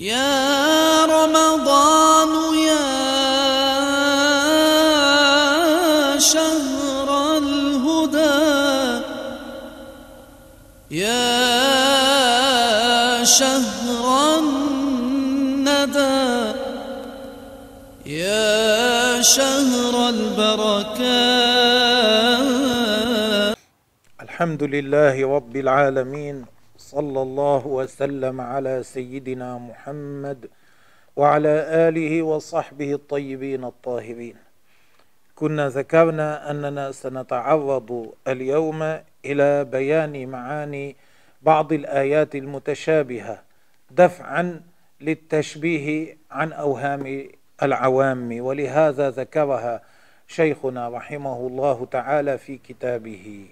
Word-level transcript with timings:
يا 0.00 1.04
رمضان 1.04 2.54
يا 2.58 2.82
شهر 6.18 7.38
الهدى 7.38 9.02
يا 10.90 11.24
شهر 13.24 14.04
الندى 14.38 16.22
يا 18.06 19.22
شهر 19.22 20.08
البركات. 20.08 21.12
الحمد 24.22 24.62
لله 24.62 25.34
رب 25.36 25.56
العالمين 25.56 26.44
صلى 26.92 27.22
الله 27.22 27.66
وسلم 27.66 28.40
على 28.40 28.82
سيدنا 28.82 29.58
محمد 29.58 30.50
وعلى 31.16 31.54
آله 31.88 32.22
وصحبه 32.22 32.92
الطيبين 32.94 33.64
الطاهرين. 33.64 34.36
كنا 35.34 35.68
ذكرنا 35.68 36.50
أننا 36.50 36.92
سنتعرض 36.92 38.12
اليوم 38.28 38.82
إلى 39.24 39.64
بيان 39.64 40.28
معاني 40.28 40.96
بعض 41.42 41.72
الآيات 41.72 42.34
المتشابهة 42.34 43.42
دفعا 43.90 44.60
للتشبيه 45.00 46.16
عن 46.30 46.52
أوهام 46.52 47.28
العوام 47.62 48.40
ولهذا 48.40 49.10
ذكرها 49.10 49.82
شيخنا 50.28 50.88
رحمه 50.88 51.38
الله 51.46 51.86
تعالى 51.90 52.38
في 52.38 52.56
كتابه. 52.58 53.46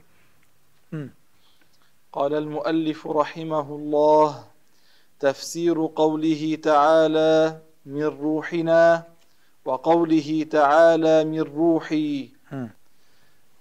قال 2.13 2.35
المؤلف 2.35 3.07
رحمه 3.07 3.61
الله 3.61 4.45
تفسير 5.21 5.89
قوله 5.97 6.59
تعالى 6.63 7.59
من 7.87 8.05
روحنا 8.05 9.03
وقوله 9.65 10.47
تعالى 10.51 11.25
من 11.25 11.41
روحي. 11.41 12.29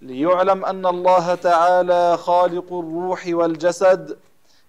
ليعلم 0.01 0.65
أن 0.65 0.85
الله 0.85 1.35
تعالى 1.35 2.17
خالق 2.17 2.73
الروح 2.73 3.27
والجسد 3.27 4.17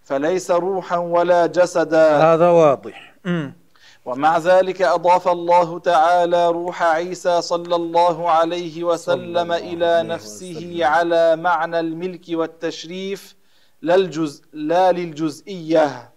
فليس 0.02 0.50
روحا 0.50 0.96
ولا 0.96 1.46
جسدا. 1.46 2.34
هذا 2.34 2.50
واضح. 2.50 3.14
ومع 4.04 4.38
ذلك 4.38 4.82
أضاف 4.82 5.28
الله 5.28 5.78
تعالى 5.78 6.48
روح 6.48 6.82
عيسى 6.82 7.42
صلى 7.42 7.76
الله 7.76 8.30
عليه 8.30 8.84
وسلم 8.84 9.52
الله 9.52 9.56
إلى 9.56 9.86
عليه 9.86 10.08
نفسه 10.14 10.56
وسلم. 10.56 10.84
على 10.84 11.36
معنى 11.36 11.80
الملك 11.80 12.24
والتشريف 12.28 13.39
لا 13.82 13.94
الجزء 13.94 14.44
لا 14.52 14.92
للجزئية 14.92 16.10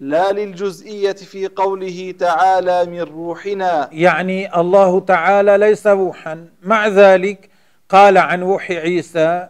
لا 0.00 0.32
للجزئية 0.32 1.12
في 1.12 1.46
قوله 1.48 2.14
تعالى 2.18 2.84
من 2.84 3.00
روحنا. 3.00 3.88
يعني 3.92 4.60
الله 4.60 5.00
تعالى 5.00 5.58
ليس 5.58 5.86
روحا. 5.86 6.46
مع 6.62 6.88
ذلك 6.88 7.50
قال 7.88 8.18
عن 8.18 8.42
روح 8.42 8.70
عيسى 8.70 9.48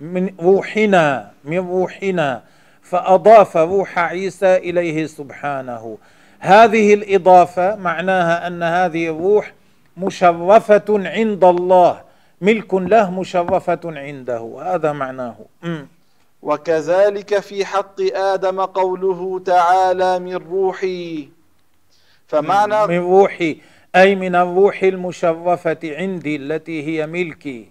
من 0.00 0.34
روحنا 0.40 1.30
من 1.44 1.58
روحنا 1.58 2.42
فأضاف 2.82 3.56
روح 3.56 3.98
عيسى 3.98 4.56
إليه 4.56 5.06
سبحانه. 5.06 5.98
هذه 6.38 6.94
الإضافة 6.94 7.76
معناها 7.76 8.46
أن 8.46 8.62
هذه 8.62 9.10
الروح 9.10 9.52
مشرفة 9.96 10.84
عند 10.88 11.44
الله 11.44 12.00
ملك 12.40 12.74
له 12.74 13.10
مشرفة 13.10 13.80
عنده 13.84 14.58
هذا 14.62 14.92
معناه. 14.92 15.36
أمم. 15.64 15.86
وكذلك 16.44 17.38
في 17.38 17.64
حق 17.64 18.00
آدم 18.14 18.60
قوله 18.60 19.40
تعالى 19.46 20.18
من 20.18 20.36
روحي. 20.36 21.28
فمعنى 22.28 22.86
من 22.86 22.98
روحي 22.98 23.60
أي 23.96 24.14
من 24.14 24.34
الروح 24.34 24.82
المشرفة 24.82 25.78
عندي 25.84 26.36
التي 26.36 26.86
هي 26.86 27.06
ملكي. 27.06 27.68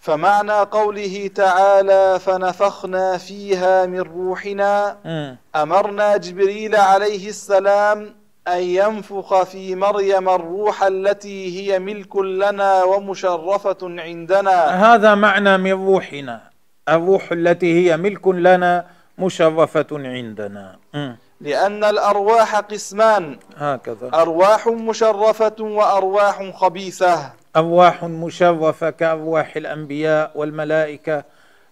فمعنى 0.00 0.52
قوله 0.52 1.30
تعالى 1.34 2.18
فنفخنا 2.20 3.18
فيها 3.18 3.86
من 3.86 4.00
روحنا. 4.00 4.96
أمم. 5.06 5.36
أمرنا 5.56 6.16
جبريل 6.16 6.76
عليه 6.76 7.28
السلام 7.28 8.14
أن 8.48 8.62
ينفخ 8.62 9.42
في 9.42 9.74
مريم 9.74 10.28
الروح 10.28 10.82
التي 10.82 11.58
هي 11.58 11.78
ملك 11.78 12.16
لنا 12.16 12.84
ومشرفة 12.84 13.78
عندنا. 13.82 14.58
هذا 14.94 15.14
معنى 15.14 15.58
من 15.58 15.72
روحنا. 15.72 16.51
الروح 16.88 17.32
التي 17.32 17.90
هي 17.90 17.96
ملك 17.96 18.28
لنا 18.28 18.86
مشرفة 19.18 19.86
عندنا. 19.92 20.76
مم. 20.94 21.16
لأن 21.40 21.84
الأرواح 21.84 22.56
قسمان. 22.56 23.38
هكذا. 23.56 24.10
أرواح 24.14 24.68
مشرفة 24.68 25.56
وأرواح 25.60 26.50
خبيثة. 26.50 27.32
أرواح 27.56 28.04
مشرفة 28.04 28.90
كأرواح 28.90 29.56
الأنبياء 29.56 30.32
والملائكة. 30.34 31.24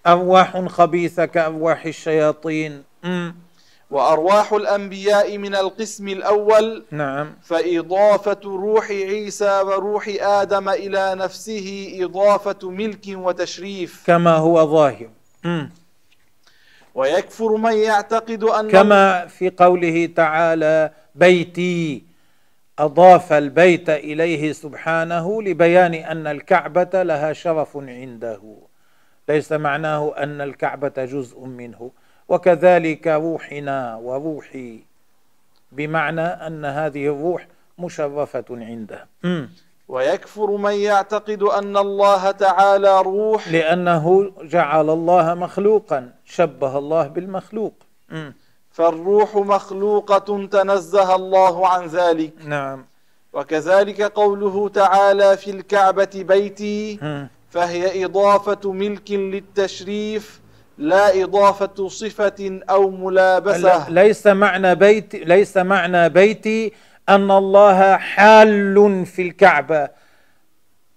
أرواح 0.06 0.58
خبيثة 0.66 1.24
كأرواح 1.24 1.86
الشياطين. 1.86 2.82
وأرواح 3.90 4.52
الأنبياء 4.52 5.38
من 5.38 5.54
القسم 5.54 6.08
الأول 6.08 6.84
نعم. 6.90 7.34
فإضافة 7.42 8.40
روح 8.44 8.90
عيسى 8.90 9.60
وروح 9.60 10.08
آدم 10.20 10.68
إلى 10.68 11.14
نفسه 11.14 11.96
إضافة 12.00 12.70
ملك 12.70 13.04
وتشريف. 13.08 14.02
كما 14.06 14.36
هو 14.36 14.66
ظاهر. 14.66 15.08
مم. 15.44 15.70
ويكفر 16.94 17.56
من 17.56 17.72
يعتقد 17.72 18.44
أن 18.44 18.70
كما 18.70 19.26
في 19.26 19.50
قوله 19.50 20.08
تعالى 20.16 20.90
بيتي 21.14 22.02
أضاف 22.78 23.32
البيت 23.32 23.90
إليه 23.90 24.52
سبحانه 24.52 25.42
لبيان 25.42 25.94
أن 25.94 26.26
الكعبة 26.26 27.02
لها 27.02 27.32
شرف 27.32 27.76
عنده. 27.76 28.40
ليس 29.28 29.52
معناه 29.52 30.14
أن 30.18 30.40
الكعبة 30.40 30.92
جزء 31.04 31.40
منه. 31.44 31.90
وكذلك 32.30 33.06
روحنا 33.06 33.96
وروحي 33.96 34.80
بمعنى 35.72 36.20
أن 36.46 36.64
هذه 36.64 37.06
الروح 37.06 37.46
مشرفة 37.78 38.44
عنده. 38.50 39.06
ويكفر 39.88 40.50
من 40.56 40.72
يعتقد 40.72 41.42
أن 41.42 41.76
الله 41.76 42.30
تعالى 42.30 43.00
روح 43.00 43.48
لأنه 43.48 44.32
جعل 44.42 44.90
الله 44.90 45.34
مخلوقا 45.34 46.12
شبه 46.24 46.78
الله 46.78 47.06
بالمخلوق. 47.06 47.74
فالروح 48.70 49.36
مخلوقة 49.36 50.46
تنزه 50.46 51.14
الله 51.14 51.68
عن 51.68 51.86
ذلك 51.86 52.32
نعم 52.44 52.84
وكذلك 53.32 54.02
قوله 54.02 54.68
تعالى 54.68 55.36
في 55.36 55.50
الكعبة 55.50 56.10
بيتي. 56.14 56.98
فهي 57.50 58.04
إضافة 58.04 58.72
ملك 58.72 59.10
للتشريف 59.10 60.39
لا 60.80 61.22
إضافة 61.22 61.88
صفة 61.88 62.60
أو 62.70 62.90
ملابسة. 62.90 63.88
لا- 63.88 64.02
ليس 64.02 64.26
معنى 64.26 64.74
بيت 64.74 65.14
ليس 65.14 65.56
معنى 65.56 66.08
بيتي 66.08 66.72
أن 67.08 67.30
الله 67.30 67.96
حال 67.96 69.06
في 69.06 69.22
الكعبة. 69.22 69.88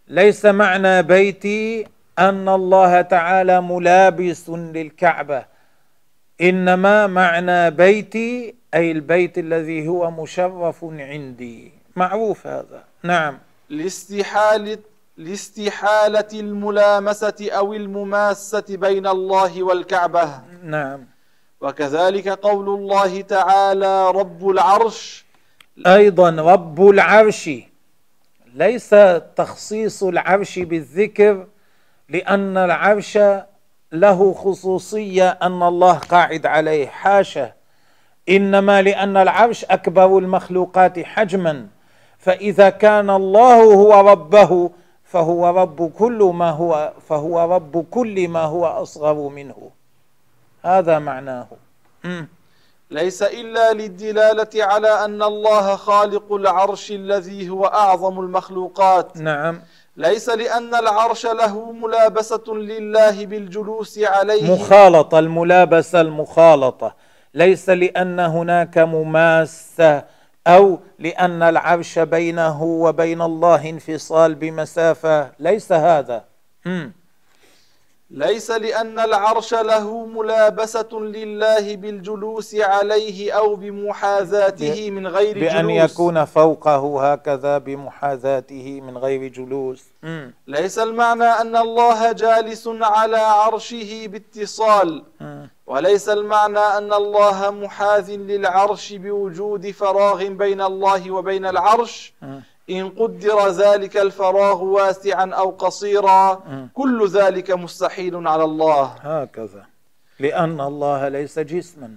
ليس 0.07 0.45
معنى 0.45 1.03
بيتي 1.03 1.87
أن 2.19 2.49
الله 2.49 3.01
تعالى 3.01 3.61
ملابس 3.61 4.49
للكعبة. 4.49 5.45
إنما 6.41 7.07
معنى 7.07 7.71
بيتي 7.71 8.55
أي 8.73 8.91
البيت 8.91 9.37
الذي 9.37 9.87
هو 9.87 10.11
مشرف 10.11 10.83
عندي. 10.83 11.71
معروف 11.95 12.47
هذا. 12.47 12.83
نعم. 13.03 13.37
لاستحالة 13.69 14.77
لاستحالة 15.17 16.27
الملامسة 16.33 17.49
أو 17.51 17.73
المماسة 17.73 18.63
بين 18.69 19.07
الله 19.07 19.63
والكعبة. 19.63 20.41
نعم. 20.63 21.05
وكذلك 21.61 22.27
قول 22.27 22.69
الله 22.69 23.21
تعالى 23.21 24.11
رب 24.11 24.49
العرش. 24.49 25.25
أيضا 25.87 26.29
رب 26.29 26.89
العرش. 26.89 27.49
ليس 28.55 28.95
تخصيص 29.35 30.03
العرش 30.03 30.59
بالذكر 30.59 31.47
لأن 32.09 32.57
العرش 32.57 33.19
له 33.91 34.33
خصوصية 34.33 35.29
أن 35.29 35.63
الله 35.63 35.93
قاعد 35.93 36.45
عليه 36.45 36.87
حاشا. 36.87 37.53
إنما 38.29 38.81
لأن 38.81 39.17
العرش 39.17 39.65
أكبر 39.65 40.17
المخلوقات 40.17 40.99
حجما. 40.99 41.67
فإذا 42.19 42.69
كان 42.69 43.09
الله 43.09 43.63
هو 43.63 44.11
ربه 44.11 44.71
فهو 45.13 45.49
رب 45.61 45.91
كل 45.97 46.31
ما 46.33 46.49
هو 46.49 46.93
فهو 47.09 47.55
رب 47.55 47.85
كل 47.91 48.27
ما 48.27 48.43
هو 48.43 48.65
أصغر 48.65 49.13
منه. 49.13 49.71
هذا 50.63 50.99
معناه. 50.99 51.47
ليس 52.91 53.23
إلا 53.23 53.73
للدلالة 53.73 54.63
على 54.63 55.05
أن 55.05 55.23
الله 55.23 55.75
خالق 55.75 56.33
العرش 56.33 56.91
الذي 56.91 57.49
هو 57.49 57.65
أعظم 57.65 58.19
المخلوقات. 58.19 59.17
نعم. 59.17 59.61
ليس 59.97 60.29
لأن 60.29 60.75
العرش 60.75 61.25
له 61.25 61.71
ملابسة 61.71 62.43
لله 62.47 63.25
بالجلوس 63.25 63.99
عليه. 63.99 64.53
مخالطة 64.53 65.19
الملابسة 65.19 66.01
المخالطة. 66.01 66.95
ليس 67.33 67.69
لأن 67.69 68.19
هناك 68.19 68.77
مماسة 68.77 70.03
أو 70.47 70.79
لأن 70.99 71.43
العرش 71.43 71.99
بينه 71.99 72.63
وبين 72.63 73.21
الله 73.21 73.69
انفصال 73.69 74.35
بمسافة. 74.35 75.31
ليس 75.39 75.71
هذا. 75.71 76.25
ليس 78.13 78.51
لأن 78.51 78.99
العرش 78.99 79.53
له 79.53 80.05
ملابسة 80.05 80.87
لله 80.93 81.75
بالجلوس 81.75 82.55
عليه 82.55 83.31
أو 83.31 83.55
بمحاذاته 83.55 84.91
من 84.91 85.07
غير 85.07 85.39
بأن 85.39 85.67
جلوس 85.67 85.91
يكون 85.91 86.25
فوقه 86.25 87.11
هكذا 87.11 87.57
بمحاذاته 87.57 88.81
من 88.81 88.97
غير 88.97 89.27
جلوس 89.27 89.83
مم. 90.03 90.33
ليس 90.47 90.79
المعنى 90.79 91.23
أن 91.23 91.55
الله 91.55 92.11
جالس 92.11 92.67
على 92.81 93.17
عرشه 93.17 94.07
باتصال 94.07 95.03
مم. 95.21 95.49
وليس 95.67 96.09
المعنى 96.09 96.59
أن 96.59 96.93
الله 96.93 97.51
محاذ 97.51 98.11
للعرش 98.11 98.93
بوجود 98.93 99.71
فراغ 99.71 100.23
بين 100.27 100.61
الله 100.61 101.11
وبين 101.11 101.45
العرش 101.45 102.13
مم. 102.21 102.43
إن 102.69 102.89
قدر 102.89 103.47
ذلك 103.49 103.97
الفراغ 103.97 104.63
واسعا 104.63 105.33
أو 105.33 105.49
قصيرا. 105.49 106.43
كل 106.73 107.07
ذلك 107.07 107.51
مستحيل 107.51 108.27
على 108.27 108.43
الله. 108.43 108.83
هكذا. 108.83 109.65
لأن 110.19 110.61
الله 110.61 111.07
ليس 111.07 111.39
جسما. 111.39 111.95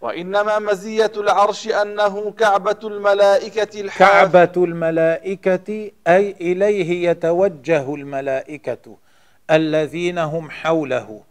وإنما 0.00 0.58
مزية 0.58 1.12
العرش 1.16 1.68
أنه 1.68 2.30
كعبة 2.30 2.76
الملائكة 2.84 3.80
الحاف 3.80 4.08
كعبة 4.10 4.64
الملائكة 4.64 5.90
أي 6.08 6.34
إليه 6.40 7.10
يتوجه 7.10 7.94
الملائكة 7.94 8.96
الذين 9.50 10.18
هم 10.18 10.50
حوله. 10.50 11.22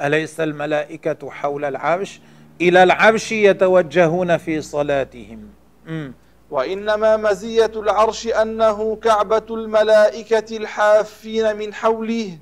أليس 0.00 0.40
الملائكة 0.40 1.30
حول 1.30 1.64
العرش؟ 1.64 2.20
إلى 2.60 2.82
العرش 2.82 3.32
يتوجهون 3.32 4.36
في 4.36 4.60
صلاتهم. 4.60 5.48
مم. 5.86 6.12
وإنما 6.50 7.16
مزية 7.16 7.72
العرش 7.76 8.26
أنه 8.26 8.96
كعبة 8.96 9.46
الملائكة 9.50 10.56
الحافين 10.56 11.56
من 11.56 11.74
حوله 11.74 12.38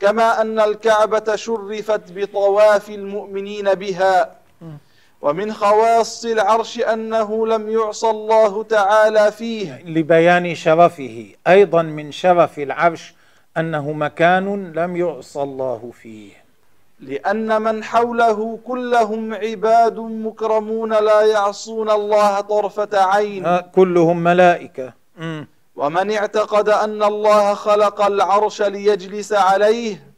كما 0.00 0.40
أن 0.40 0.60
الكعبة 0.60 1.36
شرفت 1.36 2.12
بطواف 2.12 2.90
المؤمنين 2.90 3.74
بها. 3.74 4.36
ومن 5.22 5.52
خواص 5.52 6.24
العرش 6.24 6.78
أنه 6.78 7.46
لم 7.46 7.70
يعصى 7.70 8.10
الله 8.10 8.62
تعالى 8.62 9.32
فيه. 9.32 9.82
لبيان 9.84 10.54
شرفه. 10.54 11.26
أيضا 11.46 11.82
من 11.82 12.12
شرف 12.12 12.58
العرش 12.58 13.14
أنه 13.56 13.92
مكان 13.92 14.72
لم 14.72 14.96
يعصى 14.96 15.42
الله 15.42 15.92
فيه. 16.02 16.43
لأن 17.00 17.62
من 17.62 17.84
حوله 17.84 18.58
كلهم 18.66 19.34
عباد 19.34 19.98
مكرمون 19.98 20.92
لا 20.92 21.20
يعصون 21.22 21.90
الله 21.90 22.40
طرفة 22.40 22.88
عين. 22.94 23.46
ها، 23.46 23.60
كلهم 23.60 24.16
ملائكة. 24.24 24.92
ومن 25.76 26.12
اعتقد 26.12 26.68
أن 26.68 27.02
الله 27.02 27.54
خلق 27.54 28.02
العرش 28.02 28.62
ليجلس 28.62 29.32
عليه 29.32 30.14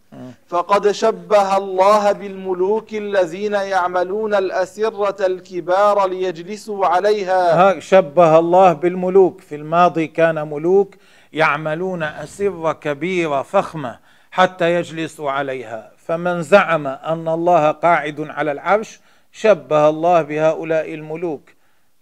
فقد 0.47 0.91
شبه 0.91 1.57
الله 1.57 2.13
بالملوك 2.13 2.95
الذين 2.95 3.53
يعملون 3.53 4.35
الأسرة 4.35 5.27
الكبار 5.27 6.07
ليجلسوا 6.09 6.87
عليها. 6.87 7.71
ها 7.77 7.81
شبه 7.81 8.39
الله 8.39 8.73
بالملوك. 8.73 9.41
في 9.41 9.55
الماضي 9.55 10.07
كان 10.07 10.51
ملوك 10.51 10.95
يعملون 11.33 12.03
أسرة 12.03 12.73
كبيرة 12.73 13.43
فخمة 13.43 13.99
حتى 14.31 14.75
يجلسوا 14.75 15.31
عليها. 15.31 15.96
فمن 16.07 16.43
زعم 16.43 16.87
أن 16.87 17.29
الله 17.29 17.71
قاعد 17.71 18.21
على 18.21 18.53
العرش 18.53 19.01
شبه 19.33 19.89
الله 19.89 20.23
بهؤلاء 20.23 20.95
الملوك. 20.95 21.51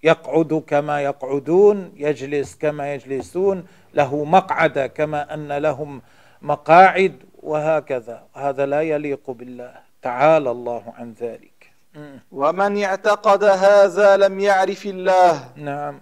يقعد 0.03 0.65
كما 0.67 1.01
يقعدون 1.01 1.93
يجلس 1.97 2.57
كما 2.57 2.95
يجلسون 2.95 3.67
له 3.95 4.25
مقعد 4.25 4.79
كما 4.79 5.35
أن 5.35 5.53
لهم 5.53 6.03
مقاعد 6.43 7.17
وهكذا. 7.43 8.23
هذا 8.35 8.67
لا 8.67 8.81
يليق 8.81 9.31
بالله. 9.31 9.75
تعالى 10.03 10.51
الله 10.51 10.83
عن 10.99 11.15
ذلك. 11.21 11.73
ومن 12.33 12.85
اعتقد 12.85 13.45
هذا 13.45 14.17
لم 14.17 14.41
يعرف 14.41 14.87
الله. 14.87 15.49
نعم. 15.57 16.01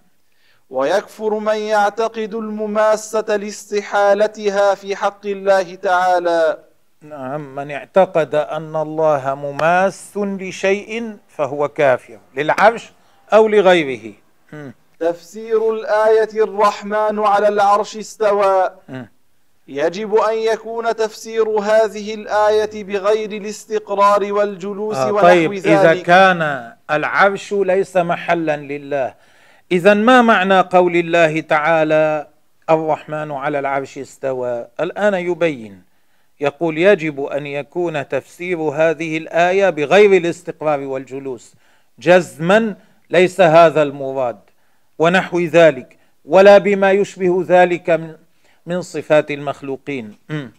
ويكفر 0.70 1.38
من 1.38 1.56
يعتقد 1.56 2.34
المماسة 2.34 3.37
لاستحالتها 3.37 4.75
في 4.75 4.96
حق 4.96 5.26
الله 5.26 5.75
تعالى. 5.75 6.71
نعم 7.04 7.54
من 7.54 7.70
اعتقد 7.70 8.34
أن 8.34 8.76
الله 8.76 9.34
مماس 9.34 10.12
لشيء 10.16 11.16
فهو 11.28 11.69
كافر 11.69 12.19
للعرش 12.37 12.93
أو 13.32 13.49
لغيره. 13.49 14.12
تفسير 15.00 15.72
الآية 15.72 16.44
الرحمن 16.44 17.19
على 17.19 17.49
العرش 17.49 17.96
استوى. 17.96 18.70
يجب 19.69 20.14
أن 20.14 20.38
يكون 20.38 20.96
تفسير 20.96 21.49
هذه 21.49 22.14
الآية 22.14 22.84
بغير 22.84 23.32
الاستقرار 23.32 24.32
والجلوس 24.32 24.96
آه 24.96 25.12
ونحو 25.12 25.26
طيب 25.26 25.52
إذا 25.52 25.82
ذلك. 25.82 26.02
كان 26.02 26.72
العرش 26.90 27.52
ليس 27.52 27.96
محلا 27.96 28.56
لله. 28.56 29.14
إذا 29.72 29.94
ما 29.94 30.22
معنى 30.22 30.60
قول 30.60 30.96
الله 30.96 31.40
تعالى 31.40 32.26
الرحمن 32.70 33.32
على 33.32 33.58
العرش 33.58 33.99
استوى؟ 33.99 34.66
الآن 34.81 35.14
يبين. 35.14 35.91
يقول 36.42 36.78
يجب 36.78 37.24
أن 37.24 37.46
يكون 37.46 38.08
تفسير 38.08 38.58
هذه 38.58 39.16
الآية 39.18 39.70
بغير 39.70 40.16
الاستقرار 40.16 40.80
والجلوس 40.80 41.54
جزما 41.98 42.74
ليس 43.10 43.40
هذا 43.40 43.82
المراد 43.82 44.38
ونحو 44.98 45.40
ذلك 45.40 45.96
ولا 46.24 46.58
بما 46.58 46.90
يشبه 46.92 47.44
ذلك 47.48 47.90
من 47.90 48.14
من 48.66 48.82
صفات 48.82 49.30
المخلوقين. 49.30 50.16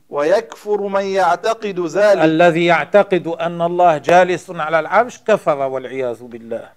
ويكفر 0.10 0.82
من 0.88 1.06
يعتقد 1.06 1.80
ذلك 1.80 2.22
الذي 2.24 2.66
يعتقد 2.66 3.28
أن 3.28 3.62
الله 3.62 3.98
جالس 3.98 4.52
على 4.52 4.80
العرش 4.80 5.20
كفر 5.28 5.58
والعياذ 5.58 6.24
بالله. 6.24 6.70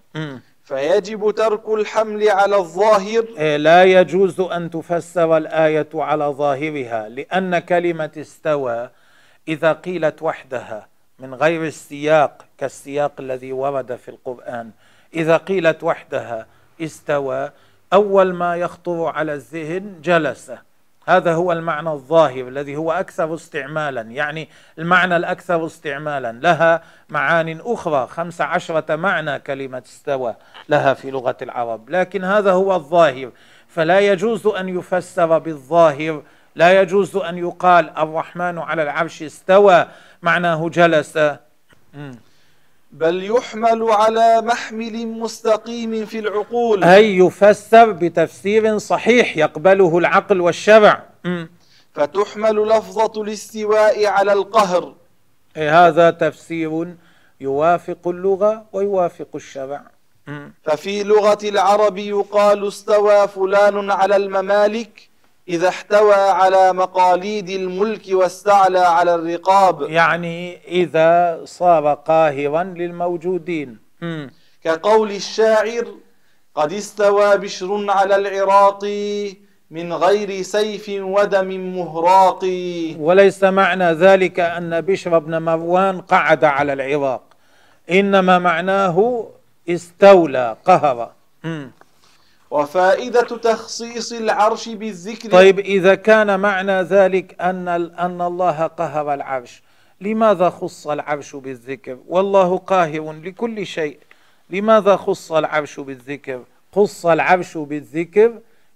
فيجب 0.66 1.30
ترك 1.30 1.68
الحمل 1.68 2.28
على 2.28 2.56
الظاهر. 2.56 3.26
إيه، 3.38 3.56
لا 3.56 3.84
يجوز 3.84 4.40
أن 4.40 4.70
تفسر 4.70 5.36
الآية 5.36 5.88
على 5.94 6.24
ظاهرها 6.24 7.08
لأن 7.08 7.58
كلمة 7.58 8.10
استوى 8.16 8.90
إذا 9.48 9.72
قيلت 9.72 10.22
وحدها 10.22 10.88
من 11.18 11.34
غير 11.34 11.64
السياق 11.64 12.44
كالسياق 12.58 13.12
الذي 13.20 13.52
ورد 13.52 13.96
في 13.96 14.08
القرآن. 14.08 14.70
إذا 15.14 15.36
قيلت 15.36 15.84
وحدها 15.84 16.46
استوى 16.80 17.50
أول 17.92 18.32
ما 18.34 18.56
يخطر 18.56 19.04
على 19.04 19.34
الذهن 19.34 20.00
جلس 20.02 20.52
هذا 21.08 21.34
هو 21.34 21.52
المعنى 21.52 21.90
الظاهر 21.90 22.48
الذي 22.48 22.76
هو 22.76 22.92
أكثر 22.92 23.34
استعمالا. 23.34 24.00
يعني 24.00 24.48
المعنى 24.78 25.16
الأكثر 25.16 25.66
استعمالا. 25.66 26.32
لها 26.32 26.82
معان 27.08 27.60
أخرى 27.64 28.06
خمس 28.06 28.40
عشرة 28.40 28.96
معنى 28.96 29.38
كلمة 29.38 29.82
استوى 29.86 30.36
لها 30.68 30.94
في 30.94 31.10
لغة 31.10 31.36
العرب. 31.42 31.90
لكن 31.90 32.24
هذا 32.24 32.52
هو 32.52 32.74
الظاهر. 32.74 33.30
فلا 33.68 34.00
يجوز 34.00 34.46
أن 34.46 34.68
يفسر 34.68 35.38
بالظاهر. 35.38 36.22
لا 36.54 36.80
يجوز 36.80 37.16
أن 37.16 37.38
يقال 37.38 37.90
الرحمن 37.98 38.58
على 38.58 38.82
العرش 38.82 39.22
استوى 39.22 39.86
معناه 40.22 40.68
جلس. 40.68 41.18
بل 42.96 43.24
يحمل 43.24 43.82
على 43.82 44.42
محمل 44.42 45.06
مستقيم 45.06 46.06
في 46.06 46.18
العقول. 46.18 46.84
أي 46.84 47.16
يفسر 47.16 47.90
بتفسير 47.90 48.78
صحيح 48.78 49.36
يقبله 49.36 49.98
العقل 49.98 50.40
والشرع. 50.40 51.02
فتحمل 51.94 52.68
لفظة 52.68 53.22
الاستواء 53.22 54.06
على 54.06 54.32
القهر. 54.32 54.94
هذا 55.56 56.10
تفسير 56.10 56.94
يوافق 57.40 58.08
اللغة 58.08 58.64
ويوافق 58.72 59.28
الشرع. 59.34 59.82
ففي 60.64 61.02
لغة 61.02 61.38
العرب 61.44 61.98
يقال 61.98 62.68
استوى 62.68 63.28
فلان 63.28 63.90
على 63.90 64.16
الممالك. 64.16 65.08
إذا 65.48 65.68
احتوى 65.68 66.14
على 66.14 66.72
مقاليد 66.72 67.48
الملك 67.48 68.02
واستعلى 68.10 68.78
على 68.78 69.14
الرقاب. 69.14 69.82
يعني 69.82 70.58
إذا 70.68 71.40
صار 71.44 71.94
قاهرا 71.94 72.62
للموجودين. 72.64 73.78
مم. 74.00 74.30
كقول 74.64 75.10
الشاعر 75.10 75.86
قد 76.54 76.72
استوى 76.72 77.36
بشر 77.36 77.90
على 77.90 78.16
العراق 78.16 78.84
من 79.70 79.92
غير 79.92 80.42
سيف 80.42 80.86
ودم 80.88 81.76
مهراق. 81.76 82.44
وليس 82.98 83.44
معنى 83.44 83.92
ذلك 83.92 84.40
أن 84.40 84.80
بشر 84.80 85.18
بن 85.18 85.42
مروان 85.42 86.00
قعد 86.00 86.44
على 86.44 86.72
العراق. 86.72 87.22
إنما 87.90 88.38
معناه 88.38 89.26
استولى 89.68 90.56
قهر. 90.64 91.10
مم. 91.44 91.70
وفائدة 92.50 93.22
تخصيص 93.22 94.12
العرش 94.12 94.68
بالذكر. 94.68 95.30
طيب 95.30 95.58
إذا 95.58 95.94
كان 95.94 96.40
معنى 96.40 96.82
ذلك 96.82 97.36
أن 97.40 97.68
أن 97.98 98.20
الله 98.20 98.66
قهر 98.66 99.14
العرش 99.14 99.62
لماذا 100.00 100.50
خص 100.50 100.86
العرش 100.86 101.36
بالذكر؟ 101.36 101.98
والله 102.08 102.58
قاهر 102.58 103.12
لكل 103.12 103.66
شيء. 103.66 103.98
لماذا 104.50 104.96
خص 104.96 105.32
العرش 105.32 105.80
بالذكر؟ 105.80 106.40
خص 106.72 107.06
العرش 107.06 107.58
بالذكر 107.58 108.32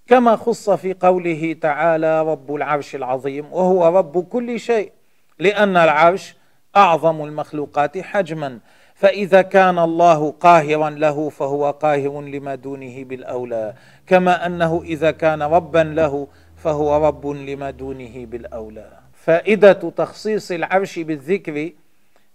كما 0.08 0.36
خص 0.36 0.70
في 0.70 0.94
قوله 0.94 1.56
تعالى 1.60 2.22
رب 2.22 2.54
العرش 2.54 2.94
العظيم 2.94 3.52
وهو 3.52 3.98
رب 3.98 4.24
كل 4.28 4.60
شيء 4.60 4.92
لأن 5.38 5.76
العرش 5.76 6.34
أعظم 6.76 7.24
المخلوقات 7.24 7.98
حجما. 7.98 8.58
فإذا 9.00 9.42
كان 9.42 9.78
الله 9.78 10.35
قاهرا 10.40 10.90
له 10.90 11.28
فهو 11.28 11.71
قاهر 11.71 12.21
لما 12.21 12.54
دونه 12.54 13.04
بالأولى 13.04 13.75
كما 14.07 14.47
أنه 14.47 14.83
إذا 14.85 15.11
كان 15.11 15.42
ربا 15.42 15.78
له 15.78 16.26
فهو 16.57 17.07
رب 17.07 17.26
لما 17.26 17.71
دونه 17.71 18.26
بالأولى. 18.26 18.88
فائدة 19.25 19.73
تخصيص 19.73 20.50
العرش 20.50 20.99
بالذكر 20.99 21.71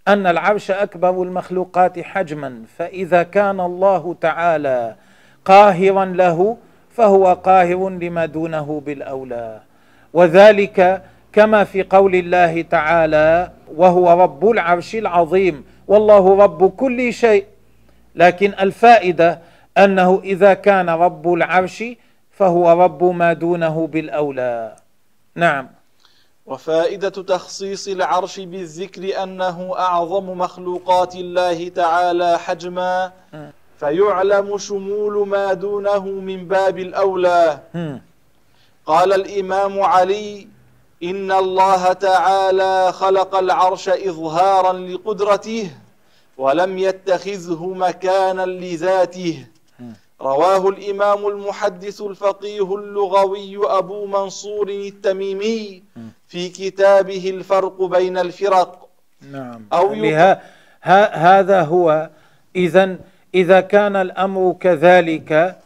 أن 0.08 0.26
العرش 0.26 0.70
أكبر 0.70 1.22
المخلوقات 1.22 2.00
حجما 2.00 2.62
فإذا 2.78 3.22
كان 3.22 3.60
الله 3.60 4.16
تعالى 4.20 4.94
قاهرا 5.44 6.04
له 6.04 6.56
فهو 6.90 7.32
قاهر 7.32 7.90
لما 7.90 8.26
دونه 8.26 8.82
بالأولى. 8.86 9.60
وذلك 10.12 11.02
كما 11.32 11.64
في 11.64 11.82
قول 11.82 12.14
الله 12.14 12.62
تعالى 12.62 13.50
وهو 13.76 14.22
رب 14.22 14.50
العرش 14.50 14.94
العظيم 14.94 15.64
والله 15.88 16.36
رب 16.44 16.70
كل 16.70 17.12
شيء. 17.12 17.46
لكن 18.14 18.54
الفائدة 18.60 19.40
أنه 19.78 20.20
إذا 20.24 20.54
كان 20.54 20.90
رب 20.90 21.32
العرش 21.32 21.84
فهو 22.30 22.82
رب 22.84 23.04
ما 23.04 23.32
دونه 23.32 23.86
بالأولى. 23.86 24.76
نعم. 25.34 25.68
وفائدة 26.46 27.08
تخصيص 27.08 27.88
العرش 27.88 28.40
بالذكر 28.40 29.22
أنه 29.22 29.78
أعظم 29.78 30.38
مخلوقات 30.38 31.14
الله 31.14 31.68
تعالى 31.68 32.38
حجما 32.38 33.12
فيعلم 33.78 34.58
شمول 34.58 35.28
ما 35.28 35.52
دونه 35.52 36.04
من 36.06 36.48
باب 36.48 36.78
الأولى. 36.78 37.58
قال 38.86 39.12
الإمام 39.12 39.80
علي 39.80 40.48
إن 41.10 41.32
الله 41.32 41.92
تعالى 41.92 42.92
خلق 42.92 43.36
العرش 43.36 43.88
إظهارا 43.88 44.72
لقدرته 44.72 45.70
ولم 46.38 46.78
يتخذه 46.78 47.66
مكانا 47.66 48.46
لذاته 48.46 49.46
رواه 50.20 50.68
الإمام 50.68 51.26
المحدث 51.26 52.00
الفقيه 52.00 52.74
اللغوي 52.74 53.58
أبو 53.78 54.06
منصور 54.06 54.68
التميمي 54.68 55.82
في 56.28 56.48
كتابه 56.48 57.30
الفرق 57.30 57.82
بين 57.82 58.18
الفرق. 58.18 58.88
نعم. 59.32 59.66
أو 59.72 59.94
ها 60.82 61.16
هذا 61.16 61.62
هو. 61.62 62.10
إذا 62.56 62.96
إذا 63.34 63.60
كان 63.60 63.96
الأمر 63.96 64.56
كذلك 64.60 65.58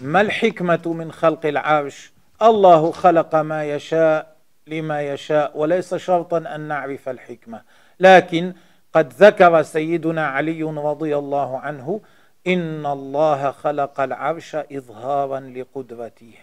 ما 0.00 0.20
الحكمة 0.20 0.82
من 0.86 1.12
خلق 1.12 1.46
العرش؟ 1.46 2.12
الله 2.42 2.92
خلق 2.92 3.34
ما 3.34 3.64
يشاء 3.64 4.35
لما 4.68 5.02
يشاء 5.02 5.58
وليس 5.58 5.94
شرطا 5.94 6.38
أن 6.38 6.60
نعرف 6.60 7.08
الحكمة. 7.08 7.62
لكن 8.00 8.52
قد 8.92 9.12
ذكر 9.12 9.62
سيدنا 9.62 10.26
علي 10.26 10.62
رضي 10.62 11.16
الله 11.16 11.58
عنه 11.58 12.00
إن 12.46 12.86
الله 12.86 13.50
خلق 13.50 14.00
العرش 14.00 14.54
إظهارا 14.54 15.40
لقدرته 15.40 16.34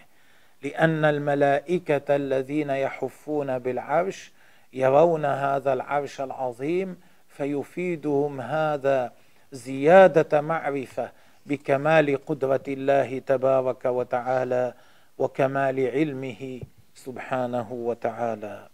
لأن 0.62 1.04
الملائكة 1.04 2.16
الذين 2.16 2.70
يحفون 2.70 3.58
بالعرش 3.58 4.32
يرون 4.72 5.24
هذا 5.24 5.72
العرش 5.72 6.20
العظيم 6.20 6.96
فيفيدهم 7.28 8.40
هذا 8.40 9.12
زيادة 9.52 10.40
معرفة 10.40 11.10
بكمال 11.46 12.24
قدرة 12.26 12.62
الله 12.68 13.18
تبارك 13.18 13.84
وتعالى 13.84 14.74
وكمال 15.18 15.90
علمه 15.90 16.60
سبحانه 16.94 17.72
وتعالى. 17.72 18.68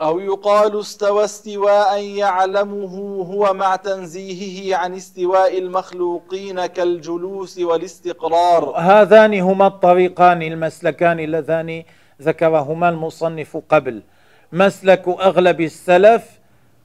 أو 0.00 0.20
يقال 0.20 0.80
استوى 0.80 1.24
استواء 1.24 2.02
يعلمه 2.02 2.96
هو 3.22 3.54
مع 3.54 3.76
تنزيهه 3.76 4.76
عن 4.76 4.94
استواء 4.94 5.58
المخلوقين 5.58 6.66
كالجلوس 6.66 7.58
والاستقرار. 7.58 8.74
هذان 8.76 9.40
هما 9.40 9.66
الطريقان 9.66 10.42
المسلكان 10.42 11.20
اللذان 11.20 11.82
ذكرهما 12.22 12.88
المصنف 12.88 13.56
قبل. 13.68 14.02
مسلك 14.52 15.08
أغلب 15.08 15.60
السلف 15.60 16.24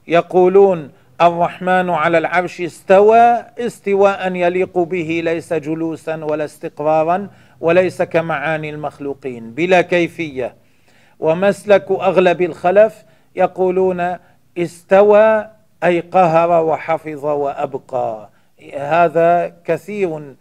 يقولون 0.08 0.90
الرحمن 1.20 1.90
على 1.90 2.18
العرش 2.18 2.60
استوى 2.60 3.44
استواء 3.58 4.34
يليق 4.34 4.78
به 4.78 5.20
ليس 5.24 5.52
جلوسا 5.52 6.24
ولا 6.24 6.44
استقرارا. 6.44 7.28
وليس 7.60 8.02
كمعاني 8.02 8.70
المخلوقين 8.70 9.50
بلا 9.54 9.80
كيفية. 9.80 10.54
ومسلك 11.20 11.90
أغلب 11.90 12.42
الخلف 12.42 13.04
يقولون 13.36 14.16
استوى 14.58 15.50
أي 15.84 16.00
قهر 16.00 16.64
وحفظ 16.64 17.24
وأبقى. 17.24 18.30
هذا 18.76 19.56
كثير 19.64 20.34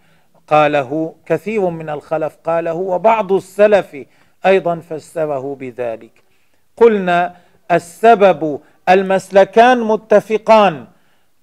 قاله 0.48 1.16
كثير 1.26 1.70
من 1.70 1.90
الخلف 1.90 2.38
قاله 2.44 2.74
وبعض 2.74 3.32
السلف 3.32 3.98
أيضا 4.46 4.76
فسره 4.76 5.56
بذلك. 5.56 6.12
قلنا 6.78 7.36
السبب 7.72 8.60
المسلكان 8.90 9.82
متفقان 9.82 10.86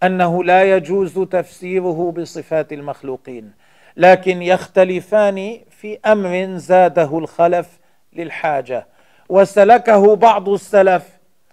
أنه 0.03 0.45
لا 0.45 0.77
يجوز 0.77 1.19
تفسيره 1.19 2.15
بصفات 2.17 2.73
المخلوقين. 2.73 3.53
لكن 3.97 4.43
يختلفان 4.43 5.61
في 5.71 5.99
أمر 6.07 6.59
زاده 6.59 7.19
الخلف 7.19 7.67
للحاجة 8.13 8.87
وسلكه 9.29 10.17
بعض 10.17 10.49
السلف 10.49 11.03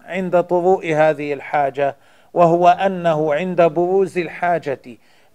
عند 0.05 0.43
طروء 0.43 0.93
هذه 0.93 1.34
الحاجة 1.34 1.96
وهو 2.34 2.67
أنه 2.67 3.34
عند 3.34 3.62
بروز 3.62 4.17
الحاجة 4.17 4.81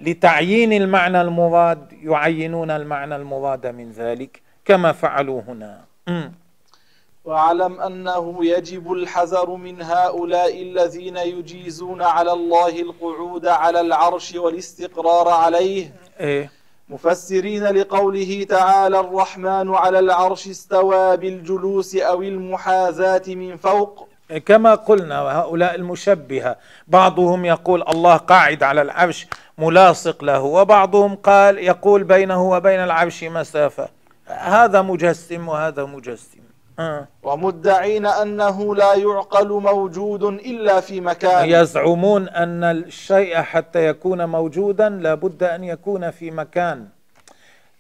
لتعيين 0.01 0.73
المعنى 0.73 1.21
المراد 1.21 1.93
يعينون 2.03 2.71
المعنى 2.71 3.17
المراد 3.17 3.67
من 3.67 3.93
ذلك 3.93 4.43
كما 4.65 4.93
فعلوا 4.93 5.43
هنا. 5.49 5.85
واعلم 7.25 7.81
أنه 7.81 8.47
يجب 8.47 8.93
الحذر 8.93 9.51
من 9.51 9.83
هؤلاء 9.83 10.63
الذين 10.63 11.17
يجيزون 11.17 12.03
على 12.03 12.33
الله 12.33 12.81
القعود 12.81 13.47
على 13.47 13.81
العرش 13.81 14.35
والاستقرار 14.35 15.29
عليه. 15.29 15.95
إيه؟ 16.21 16.51
مفسرين 16.89 17.65
لقوله 17.65 18.47
تعالى 18.49 19.01
الرحمن 19.01 19.75
على 19.75 19.99
العرش 19.99 20.49
استوى 20.49 21.17
بالجلوس 21.17 21.97
أو 21.97 22.23
المحاذاة 22.23 23.23
من 23.27 23.57
فوق 23.57 24.09
كما 24.47 24.75
قلنا 24.75 25.19
هؤلاء 25.21 25.75
المشبهة 25.75 26.57
بعضهم 26.89 27.45
يقول 27.45 27.83
الله 27.89 28.17
قاعد 28.17 28.63
على 28.63 28.83
العرش 28.83 29.27
ملاصق 29.59 30.25
له 30.25 30.41
وبعضهم 30.43 31.15
قال 31.15 31.59
يقول 31.59 32.05
بينه 32.05 32.51
وبين 32.51 32.81
العرش 32.81 33.25
مسافة 33.25 33.89
هذا 34.27 34.83
مجسم 34.83 35.49
وهذا 35.49 35.85
مجسم. 35.85 36.44
ومدعين 37.23 38.07
أنه 38.07 38.75
لا 38.75 38.95
يعقل 38.95 39.49
موجود 39.49 40.23
إلا 40.23 40.81
في 40.81 41.01
مكان. 41.01 41.51
يزعمون 41.51 42.29
أن 42.29 42.65
الشيء 42.65 43.37
حتى 43.37 43.87
يكون 43.87 44.25
موجودا 44.25 44.89
لابد 44.89 45.43
أن 45.43 45.65
يكون 45.65 46.11
في 46.11 46.31
مكان. 46.31 46.89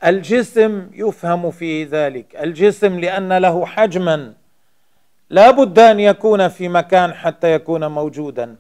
الجسم 0.05 0.91
يفهم 0.95 1.51
في 1.51 1.85
ذلك. 1.85 2.37
الجسم 2.37 3.01
لأن 3.01 3.33
له 3.33 3.67
حجما. 3.67 4.33
لا 5.31 5.51
بد 5.51 5.79
أن 5.79 6.01
يكون 6.01 6.49
في 6.49 6.69
مكان 6.69 7.15
حتى 7.15 7.53
يكون 7.53 7.87
موجودا. 7.87 8.57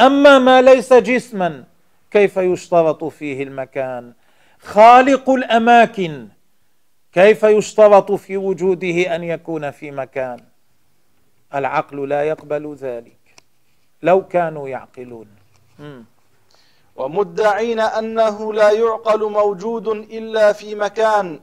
أما 0.00 0.38
ما 0.38 0.62
ليس 0.62 0.92
جسما 0.92 1.64
كيف 2.10 2.36
يشترط 2.36 3.04
فيه 3.04 3.42
المكان؟ 3.42 4.12
خالق 4.62 5.30
الأماكن. 5.30 6.28
كيف 7.16 7.42
يشترط 7.42 8.12
في 8.12 8.36
وجوده 8.36 9.16
أن 9.16 9.24
يكون 9.24 9.70
في 9.70 9.90
مكان؟ 9.90 10.40
العقل 11.54 12.08
لا 12.08 12.22
يقبل 12.22 12.74
ذلك. 12.74 13.16
لو 14.02 14.26
كانوا 14.26 14.68
يعقلون. 14.68 15.26
ومدعين 16.96 17.80
أنه 17.80 18.52
لا 18.52 18.70
يعقل 18.70 19.30
موجود 19.30 19.88
إلا 19.88 20.52
في 20.52 20.74
مكان 20.74 21.38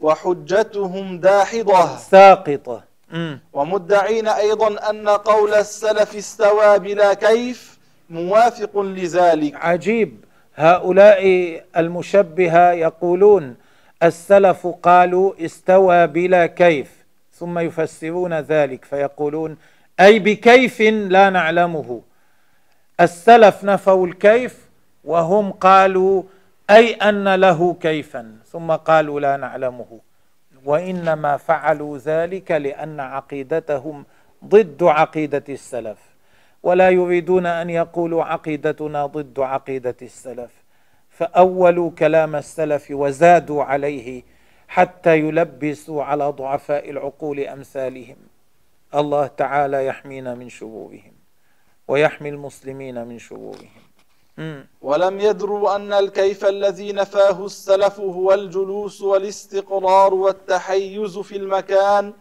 وحجتهم 0.00 1.18
داحضة. 1.18 1.96
ساقطة. 1.96 2.82
ومدعين 3.52 4.28
أيضا 4.28 4.90
أن 4.90 5.08
قول 5.08 5.54
السلف 5.54 6.16
استوى 6.16 6.78
بلا 6.78 7.14
كيف 7.14 7.78
موافق 8.10 8.80
لذلك. 8.80 9.54
عجيب. 9.54 10.24
هؤلاء 10.54 11.24
المشبهة 11.76 12.72
يقولون 12.72 13.56
السلف 14.04 14.66
قالوا 14.66 15.44
استوى 15.44 16.06
بلا 16.06 16.46
كيف 16.46 17.04
ثم 17.32 17.58
يفسرون 17.58 18.34
ذلك 18.34 18.84
فيقولون 18.84 19.56
أي 20.00 20.18
بكيف 20.18 20.80
لا 20.80 21.30
نعلمه. 21.30 22.00
السلف 23.00 23.64
نفوا 23.64 24.06
الكيف 24.06 24.68
وهم 25.04 25.52
قالوا 25.52 26.22
أي 26.70 26.94
أن 26.94 27.34
له 27.34 27.74
كيفا 27.80 28.36
ثم 28.46 28.72
قالوا 28.72 29.20
لا 29.20 29.36
نعلمه. 29.36 30.00
وإنما 30.64 31.36
فعلوا 31.36 31.98
ذلك 31.98 32.50
لأن 32.50 33.00
عقيدتهم 33.00 34.04
ضد 34.44 34.82
عقيدة 34.82 35.44
السلف 35.48 35.98
ولا 36.62 36.88
يريدون 36.90 37.46
أن 37.46 37.70
يقولوا 37.70 38.24
عقيدتنا 38.24 39.06
ضد 39.06 39.40
عقيدة 39.40 39.96
السلف. 40.02 40.63
فاولوا 41.18 41.90
كلام 41.90 42.36
السلف 42.36 42.86
وزادوا 42.90 43.64
عليه 43.64 44.22
حتى 44.68 45.18
يلبسوا 45.18 46.02
على 46.04 46.24
ضعفاء 46.28 46.90
العقول 46.90 47.40
أمثالهم. 47.40 48.16
الله 48.94 49.26
تعالى 49.26 49.86
يحمينا 49.86 50.34
من 50.34 50.48
شرورهم 50.48 51.12
ويحمي 51.88 52.28
المسلمين 52.28 53.06
من 53.06 53.18
شرورهم 53.18 53.70
ولم 54.82 55.20
يدروا 55.20 55.76
أن 55.76 55.92
الكيف 55.92 56.44
الذي 56.44 56.92
نفاه 56.92 57.46
السلف 57.46 58.00
هو 58.00 58.34
الجلوس 58.34 59.02
والاستقرار 59.02 60.14
والتحيز 60.14 61.18
في 61.18 61.36
المكان 61.36 62.12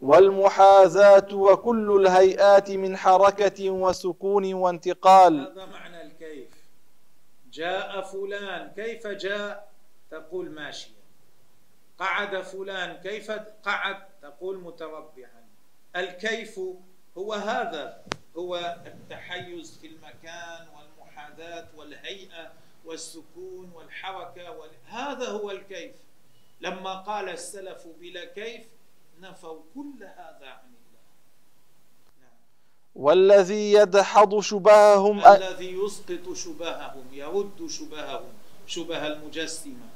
والمحاذاة 0.00 1.34
وكل 1.34 2.00
الهيئات 2.00 2.70
من 2.70 2.96
حركة 2.96 3.70
وسكون 3.70 4.54
وانتقال. 4.54 5.34
هذا 5.40 5.66
معنى 5.66 5.91
جاء 7.52 8.00
فلان 8.00 8.70
كيف 8.70 9.06
جاء؟ 9.06 9.72
تقول 10.10 10.50
ماشيا. 10.50 11.02
قعد 11.98 12.40
فلان 12.40 12.96
كيف 13.02 13.30
قعد؟ 13.62 14.08
تقول 14.22 14.58
متربعا 14.58 15.48
الكيف 15.96 16.60
هو 17.18 17.32
هذا 17.32 18.04
هو 18.36 18.82
التحيز 18.86 19.78
في 19.78 19.86
المكان 19.86 20.68
والمحاذاة 20.68 21.68
والهيئة 21.76 22.52
والسكون 22.84 23.72
والحركة 23.72 24.50
وال... 24.50 24.70
هذا 24.86 25.28
هو 25.28 25.50
الكيف. 25.50 25.94
لما 26.60 26.94
قال 26.94 27.28
السلف 27.28 27.86
بلا 28.00 28.24
كيف 28.24 28.66
نفوا 29.20 29.62
كل 29.74 30.04
هذا 30.04 30.48
عن 30.48 30.60
الله 30.64 30.70
نعم. 30.70 30.71
والذي 32.94 33.72
يدحض 33.72 34.40
شبههم 34.40 35.26
الذي 35.26 35.78
يسقط 35.84 36.32
شبههم 36.34 37.04
يرد 37.12 37.66
شبههم 37.68 38.24
شبه 38.66 39.06
المجسمة. 39.06 39.86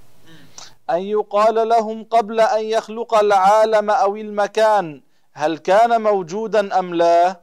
أن 0.91 1.03
يقال 1.03 1.69
لهم 1.69 2.05
قبل 2.05 2.41
أن 2.41 2.65
يخلق 2.65 3.15
العالم 3.15 3.91
أو 3.91 4.17
المكان 4.17 5.00
هل 5.33 5.59
كان 5.59 6.03
موجودا 6.03 6.79
أم 6.79 6.95
لا؟ 6.95 7.41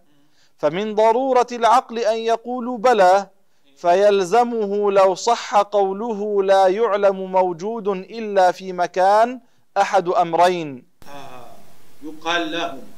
فمن 0.57 0.95
ضرورة 0.95 1.47
العقل 1.51 1.99
أن 1.99 2.17
يقولوا 2.17 2.77
بلى 2.77 3.27
فيلزمه 3.77 4.91
لو 4.91 5.15
صح 5.15 5.55
قوله 5.55 6.43
لا 6.43 6.67
يعلم 6.67 7.31
موجود 7.31 7.87
إلا 7.87 8.51
في 8.51 8.73
مكان 8.73 9.39
أحد 9.77 10.07
أمرين. 10.07 10.85
آه 11.07 11.45
يقال 12.03 12.51
لهم. 12.51 12.92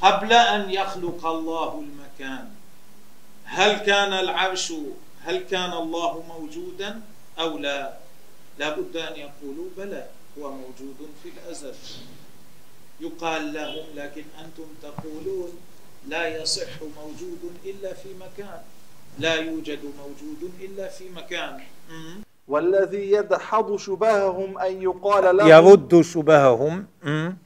قبل 0.00 0.32
أن 0.32 0.70
يخلق 0.70 1.26
الله 1.26 1.80
المكان. 1.80 2.50
هل 3.44 3.72
كان 3.78 4.12
العرش 4.12 4.72
هل 5.24 5.38
كان 5.38 5.72
الله 5.72 6.22
موجودا 6.28 7.00
أو 7.38 7.58
لا؟ 7.58 7.98
لا 8.58 8.76
بد 8.76 8.96
أن 8.96 9.16
يقولوا 9.16 9.68
بلى 9.76 10.06
هو 10.38 10.52
موجود 10.52 10.96
في 11.22 11.28
الأزل. 11.28 11.74
يقال 13.00 13.52
لهم 13.52 13.86
لكن 13.94 14.24
أنتم 14.44 14.68
تقولون 14.82 15.52
لا 16.08 16.28
يصح 16.28 16.82
موجود 16.96 17.52
إلا 17.64 17.94
في 17.94 18.08
مكان. 18.14 18.62
لا 19.18 19.34
يوجد 19.34 19.80
موجود 19.84 20.52
إلا 20.60 20.88
في 20.88 21.08
مكان. 21.08 21.64
والذي 22.50 23.12
يدحض 23.12 23.76
شبههم 23.76 24.58
أن 24.58 24.82
يقال 24.82 25.36
لهم 25.36 25.48
يرد 25.48 26.00
شبههم 26.00 26.86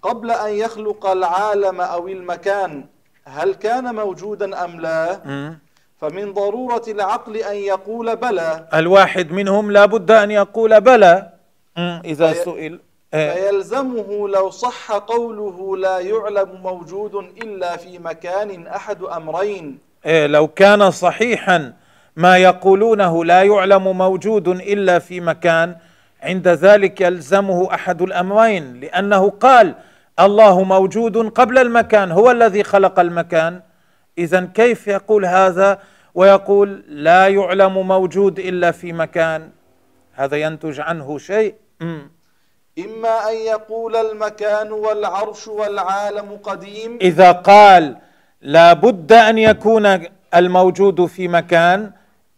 قبل 0.03 0.31
أن 0.31 0.53
يخلق 0.53 1.07
العالم 1.07 1.81
أو 1.81 2.09
المكان 2.09 2.85
هل 3.25 3.55
كان 3.55 3.95
موجودا 3.95 4.65
أم 4.65 4.81
لا؟ 4.81 5.21
فمن 6.01 6.33
ضرورة 6.33 6.83
العقل 6.89 7.37
أن 7.37 7.57
يقول 7.57 8.17
بلى. 8.17 8.69
الواحد 8.75 9.33
منهم 9.33 9.71
لا 9.71 9.87
بد 9.87 10.11
أن 10.11 10.31
يقول 10.31 10.81
بلى. 10.81 11.31
إذا 12.05 12.33
في 12.33 12.45
سئل 12.45 12.81
إيه. 13.15 13.31
فيلزمه 13.35 14.29
لو 14.29 14.51
صح 14.51 14.93
قوله 14.93 15.77
لا 15.77 15.99
يعلم 15.99 16.61
موجود 16.63 17.15
إلا 17.15 17.77
في 17.77 17.99
مكان 17.99 18.67
أحد 18.67 19.03
أمرين. 19.03 19.79
إيه 20.07 20.27
لو 20.27 20.49
كان 20.49 20.91
صحيحا 20.91 21.73
ما 22.17 22.37
يقولونه 22.37 23.25
لا 23.25 23.43
يعلم 23.43 23.99
موجود 23.99 24.49
إلا 24.49 24.99
في 24.99 25.21
مكان. 25.21 25.77
عند 26.23 26.49
ذلك 26.49 27.01
يلزمه 27.01 27.75
أحد 27.75 28.03
الأمرين 28.03 28.81
لأنه 28.81 29.31
قال 29.31 29.75
الله 30.21 30.63
موجود 30.63 31.17
قبل 31.29 31.59
المكان 31.59 32.13
هو 32.13 32.31
الذي 32.31 32.65
خلق 32.65 33.01
المكان. 33.01 33.61
إذا 34.19 34.51
كيف 34.55 34.89
يقول 34.89 35.27
هذا؟ 35.27 35.79
ويقول 36.15 36.85
لا 36.89 37.29
يعلم 37.29 37.89
موجود 37.89 38.39
إلا 38.39 38.71
في 38.71 38.93
مكان. 38.93 39.51
هذا 40.15 40.37
ينتج 40.37 40.81
عنه 40.81 41.19
شيء. 41.19 41.55
إما 42.79 43.31
أن 43.31 43.37
يقول 43.47 43.97
المكان 43.97 44.73
والعرش 44.73 45.49
والعالم 45.49 46.39
قديم. 46.43 46.99
إذا 47.03 47.33
قال 47.33 47.97
لا 48.43 48.73
بد 48.73 49.13
أن 49.13 49.39
يكون 49.39 49.99
الموجود 50.35 51.07
في 51.07 51.29
مكان 51.29 51.91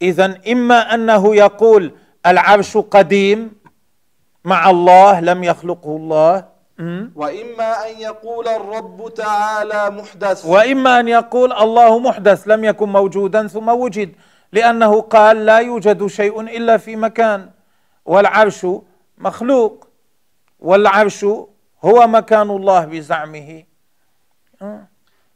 إذا 0.02 0.38
إما 0.52 0.94
أنه 0.94 1.36
يقول 1.36 1.92
العرش 2.26 2.76
قديم 2.76 3.52
مع 4.44 4.70
الله 4.70 5.20
لم 5.20 5.44
يخلقه 5.44 5.96
الله 5.96 6.56
وإما 7.14 7.90
أن 7.90 7.98
يقول 7.98 8.48
الرب 8.48 9.14
تعالى 9.14 9.90
محدث. 9.90 10.46
وإما 10.46 11.00
أن 11.00 11.08
يقول 11.08 11.52
الله 11.52 11.98
محدث 11.98 12.48
لم 12.48 12.64
يكن 12.64 12.88
موجودا 12.88 13.46
ثم 13.46 13.68
وجد 13.68 14.12
لأنه 14.52 15.00
قال 15.00 15.46
لا 15.46 15.58
يوجد 15.58 16.06
شيء 16.06 16.40
إلا 16.40 16.76
في 16.76 16.96
مكان 16.96 17.50
والعرش 18.04 18.66
مخلوق 19.18 19.88
والعرش 20.60 21.24
هو 21.84 22.06
مكان 22.06 22.50
الله 22.50 22.84
بزعمه. 22.84 23.64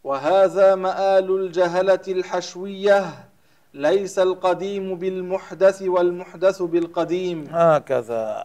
وهذا 0.05 0.75
مآل 0.75 1.31
الجهلة 1.31 2.05
الحشوية. 2.09 3.30
ليس 3.75 4.19
القديم 4.19 4.95
بالمحدث 4.95 5.83
والمحدث 5.83 6.63
بالقديم. 6.63 7.45
هكذا. 7.51 8.45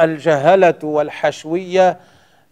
الجهلة 0.00 0.78
والحشوية 0.82 1.98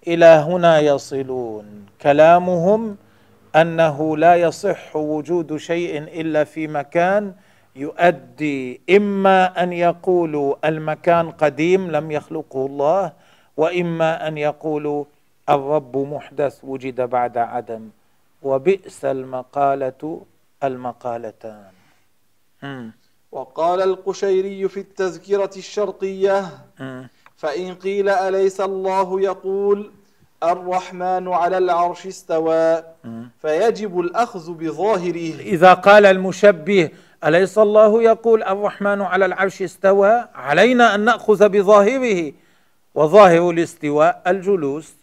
إلى 0.06 0.26
هنا 0.26 0.80
يصلون. 0.80 1.87
كلامهم 2.02 2.96
أنه 3.56 4.16
لا 4.16 4.37
يصح 4.37 4.96
وجود 4.96 5.56
شيء 5.56 5.98
إلا 6.20 6.44
في 6.44 6.68
مكان 6.68 7.35
يؤدي. 7.76 8.80
إما 8.90 9.62
أن 9.62 9.72
يقولوا 9.72 10.68
المكان 10.68 11.30
قديم 11.30 11.90
لم 11.90 12.11
يخلقه 12.11 12.66
الله 12.66 13.12
وإما 13.56 14.28
أن 14.28 14.38
يقولوا 14.38 15.04
الرب 15.48 15.96
محدث 15.96 16.64
وجد 16.64 17.00
بعد 17.00 17.38
عدم 17.38 17.88
وبئس 18.42 19.04
المقالة 19.04 20.20
المقالتان. 20.64 21.79
وقال 23.33 23.83
القشيري 23.83 24.68
في 24.68 24.81
التذكرة 24.81 25.51
الشرقية 25.57 26.49
فإن 27.37 27.75
قيل 27.75 28.09
أليس 28.09 28.61
الله 28.61 29.20
يقول 29.20 29.90
الرحمن 30.42 31.29
على 31.29 31.59
العرش 31.59 32.07
استوى 32.07 32.83
فيجب 33.42 34.01
الأخذ 34.01 34.53
بظاهره. 34.53 35.40
إذا 35.40 35.75
قال 35.75 36.07
المشبه 36.07 36.90
أليس 37.25 37.59
الله 37.59 38.03
يقول 38.03 38.42
الرحمن 38.42 39.03
على 39.03 39.25
العرش 39.27 39.62
استوى 39.62 40.25
علينا 40.35 40.94
أن 40.94 41.01
نأخذ 41.01 41.49
بظاهره 41.49 42.33
وظاهر 42.94 43.51
الاستواء 43.51 44.23
الجلوس. 44.27 44.94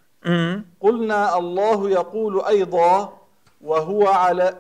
قلنا 0.82 1.38
الله 1.38 1.90
يقول 1.90 2.42
أيضا 2.46 3.14
وهو 3.62 4.08
على 4.08 4.56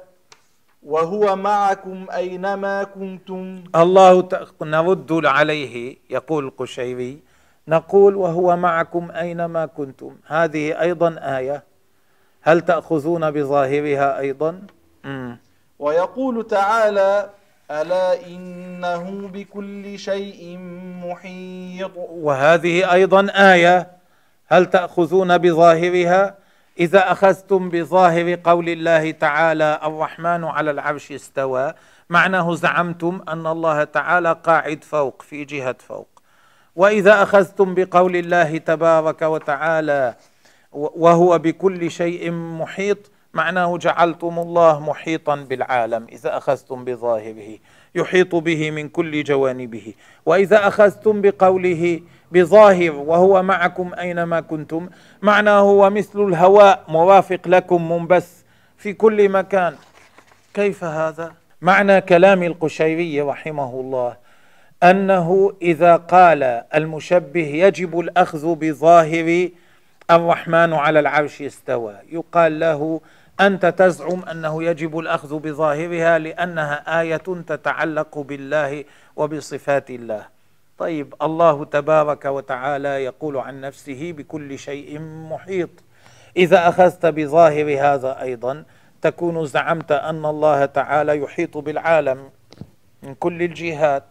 وهو 0.84 1.36
معكم 1.36 2.06
أينما 2.16 2.84
كنتم. 2.84 3.64
الله. 3.76 4.30
نرد 4.62 5.26
عليه 5.26 5.98
يقول 6.10 6.46
القشيري 6.46 7.20
نقول 7.68 8.16
وهو 8.16 8.58
معكم 8.58 9.12
أينما 9.12 9.66
كنتم. 9.66 10.16
هذه 10.28 10.82
أيضا 10.82 11.16
آية. 11.38 11.64
هل 12.42 12.62
تأخذون 12.62 13.32
بظاهرها 13.32 14.20
أيضا؟ 14.20 14.62
ويقول 15.80 16.48
تعالى 16.48 17.30
ألا 17.72 18.28
إنه 18.28 19.28
بكل 19.34 20.00
شيء 20.00 20.58
محيط. 21.06 21.92
وهذه 21.98 22.94
أيضا 22.94 23.28
آية. 23.54 23.92
هل 24.48 24.66
تأخذون 24.66 25.38
بظاهرها؟ 25.38 26.36
إذا 26.80 27.12
أخذتم 27.12 27.70
بظاهر 27.70 28.40
قول 28.44 28.70
الله 28.70 29.12
تعالى 29.12 29.80
الرحمن 29.84 30.44
على 30.44 30.72
العرش 30.72 31.12
استوى 31.12 31.74
معناه 32.10 32.56
زعمتم 32.56 33.22
أن 33.30 33.48
الله 33.48 33.84
تعالى 33.84 34.36
قاعد 34.44 34.84
فوق 34.84 35.22
في 35.22 35.46
جهة 35.46 35.76
فوق. 35.88 36.08
وإذا 36.76 37.24
أخذتم 37.24 37.76
بقول 37.76 38.16
الله 38.16 38.58
تبارك 38.58 39.22
وتعالى 39.22 40.16
وهو 40.72 41.38
بكل 41.38 41.92
شيء 41.92 42.32
محيط 42.32 43.12
معناه 43.34 43.78
جعلتم 43.78 44.40
الله 44.40 44.80
محيطا 44.80 45.36
بالعالم. 45.36 46.08
إذا 46.12 46.38
أخذتم 46.38 46.86
بظاهره 46.86 47.58
يحيط 47.96 48.36
به 48.36 48.72
من 48.72 48.90
كل 48.90 49.24
جوانبه. 49.24 49.94
وإذا 50.26 50.68
أخذتم 50.68 51.22
بقوله 51.22 52.02
بظاهر 52.32 52.92
وهو 52.92 53.44
معكم 53.44 53.92
أينما 54.00 54.40
كنتم. 54.40 54.90
معناه 55.22 55.60
هو 55.60 55.90
مثل 55.90 56.22
الهواء 56.28 56.84
موافق 56.88 57.48
لكم 57.48 57.92
منبث 57.92 58.44
في 58.78 58.94
كل 58.94 59.30
مكان. 59.30 59.76
كيف 60.54 60.84
هذا؟ 60.84 61.34
معنى 61.62 62.02
كلام 62.02 62.44
القشيري 62.44 63.22
رحمه 63.22 63.80
الله 63.80 64.16
أنه 64.84 65.54
إذا 65.62 65.96
قال 65.96 66.44
المشبه 66.76 67.48
يجب 67.48 68.00
الأخذ 68.00 68.56
بظاهر 68.56 69.50
الرحمن 70.12 70.74
على 70.74 71.00
العرش 71.00 71.42
استوى. 71.42 71.96
يقال 72.12 72.60
له 72.60 73.02
أنت 73.42 73.66
تزعم 73.66 74.24
أنه 74.32 74.64
يجب 74.64 75.00
الأخذ 75.00 75.40
بظاهرها 75.40 76.18
لأنها 76.20 77.02
آية 77.02 77.18
تتعلق 77.48 78.18
بالله 78.18 78.84
وبصفات 79.16 79.90
الله. 79.90 80.37
طيب 80.78 81.14
الله 81.22 81.66
تبارك 81.66 82.26
وتعالى 82.26 83.04
يقول 83.04 83.38
عن 83.38 83.62
نفسه 83.62 84.12
بكل 84.12 84.60
شيء 84.60 85.00
محيط. 85.02 85.70
إذا 86.38 86.70
أخذت 86.70 87.06
بظاهر 87.06 87.78
هذا 87.80 88.22
أيضا 88.22 88.64
تكون 89.02 89.46
زعمت 89.46 89.92
أن 89.92 90.26
الله 90.26 90.66
تعالى 90.66 91.18
يحيط 91.18 91.58
بالعالم 91.58 92.30
من 93.04 93.16
كل 93.16 93.42
الجهات. 93.42 94.04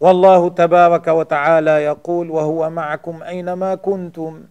والله 0.00 0.48
تبارك 0.48 1.08
وتعالى 1.08 1.70
يقول 1.70 2.30
وهو 2.30 2.70
معكم 2.70 3.22
أينما 3.22 3.74
كنتم. 3.74 4.44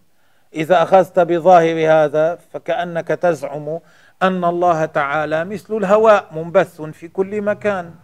إذا 0.54 0.82
أخذت 0.82 1.20
بظاهر 1.20 1.92
هذا 1.92 2.38
فكأنك 2.52 3.08
تزعم 3.08 3.78
أن 4.22 4.44
الله 4.44 4.84
تعالى 4.84 5.44
مثل 5.44 5.76
الهواء 5.76 6.26
منبث 6.32 6.80
في 6.80 7.08
كل 7.08 7.42
مكان. 7.42 7.94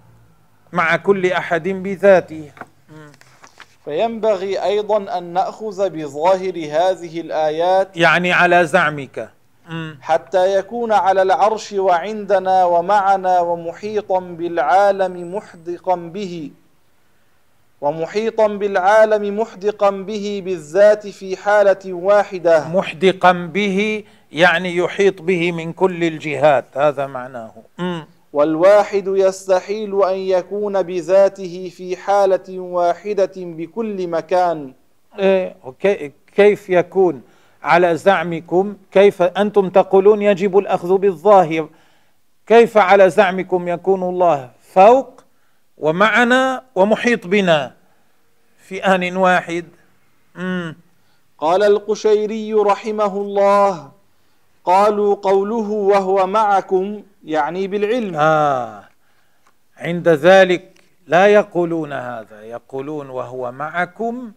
مع 0.72 0.96
كل 0.96 1.33
أحد 1.33 1.68
بذاته. 1.68 2.50
فينبغي 3.85 4.64
أيضا 4.64 5.18
أن 5.18 5.24
نأخذ 5.33 5.90
بظاهر 5.90 6.54
هذه 6.54 7.20
الآيات 7.20 7.96
يعني 7.96 8.33
على 8.33 8.66
زعمك. 8.66 9.31
حتى 10.00 10.59
يكون 10.59 10.92
على 10.92 11.22
العرش 11.22 11.72
وعندنا 11.72 12.64
ومعنا 12.64 13.40
ومحيطا 13.40 14.20
بالعالم 14.20 15.35
محدقا 15.35 15.94
به. 15.96 16.50
ومحيطا 17.81 18.46
بالعالم 18.46 19.40
محدقا 19.40 19.90
به 19.90 20.42
بالذات 20.44 21.07
في 21.07 21.37
حالة 21.37 21.92
واحدة. 21.92 22.68
محدقا 22.68 23.33
به 23.33 24.04
يعني 24.33 24.76
يحيط 24.76 25.22
به 25.22 25.52
من 25.52 25.72
كل 25.72 26.04
الجهات. 26.04 26.64
هذا 26.74 27.07
معناه. 27.07 27.52
والواحد 28.38 29.07
يستحيل 29.07 30.03
أن 30.05 30.16
يكون 30.16 30.83
بذاته 30.83 31.72
في 31.77 31.96
حالة 31.96 32.59
واحدة 32.59 33.33
بكل 33.37 34.09
مكان. 34.09 34.72
إيه 35.18 35.57
كيف 36.37 36.70
يكون 36.70 37.22
على 37.62 37.96
زعمكم؟ 37.96 38.77
كيف 38.92 39.22
أنتم 39.22 39.68
تقولون 39.68 40.22
يجب 40.22 40.59
الأخذ 40.59 40.98
بالظاهر؟ 40.98 41.68
كيف 42.46 42.77
على 42.77 43.11
زعمكم 43.11 43.68
يكون 43.68 44.03
الله 44.03 44.51
فوق 44.62 45.24
ومعنا 45.79 46.62
ومحيط 46.74 47.27
بنا 47.27 47.74
في 48.59 48.85
آن 48.85 49.16
واحد؟ 49.16 49.64
مم. 50.35 50.77
قال 51.38 51.62
القشيري 51.62 52.55
رحمه 52.55 53.16
الله 53.16 53.90
قالوا 54.64 55.14
قوله 55.14 55.70
وهو 55.70 56.27
معكم 56.27 57.03
يعني 57.24 57.66
بالعلم. 57.66 58.14
آه. 58.16 58.85
عند 59.76 60.09
ذلك 60.09 60.81
لا 61.07 61.26
يقولون 61.26 61.92
هذا. 61.92 62.42
يقولون 62.42 63.11
وهو 63.11 63.52
معكم 63.52 64.33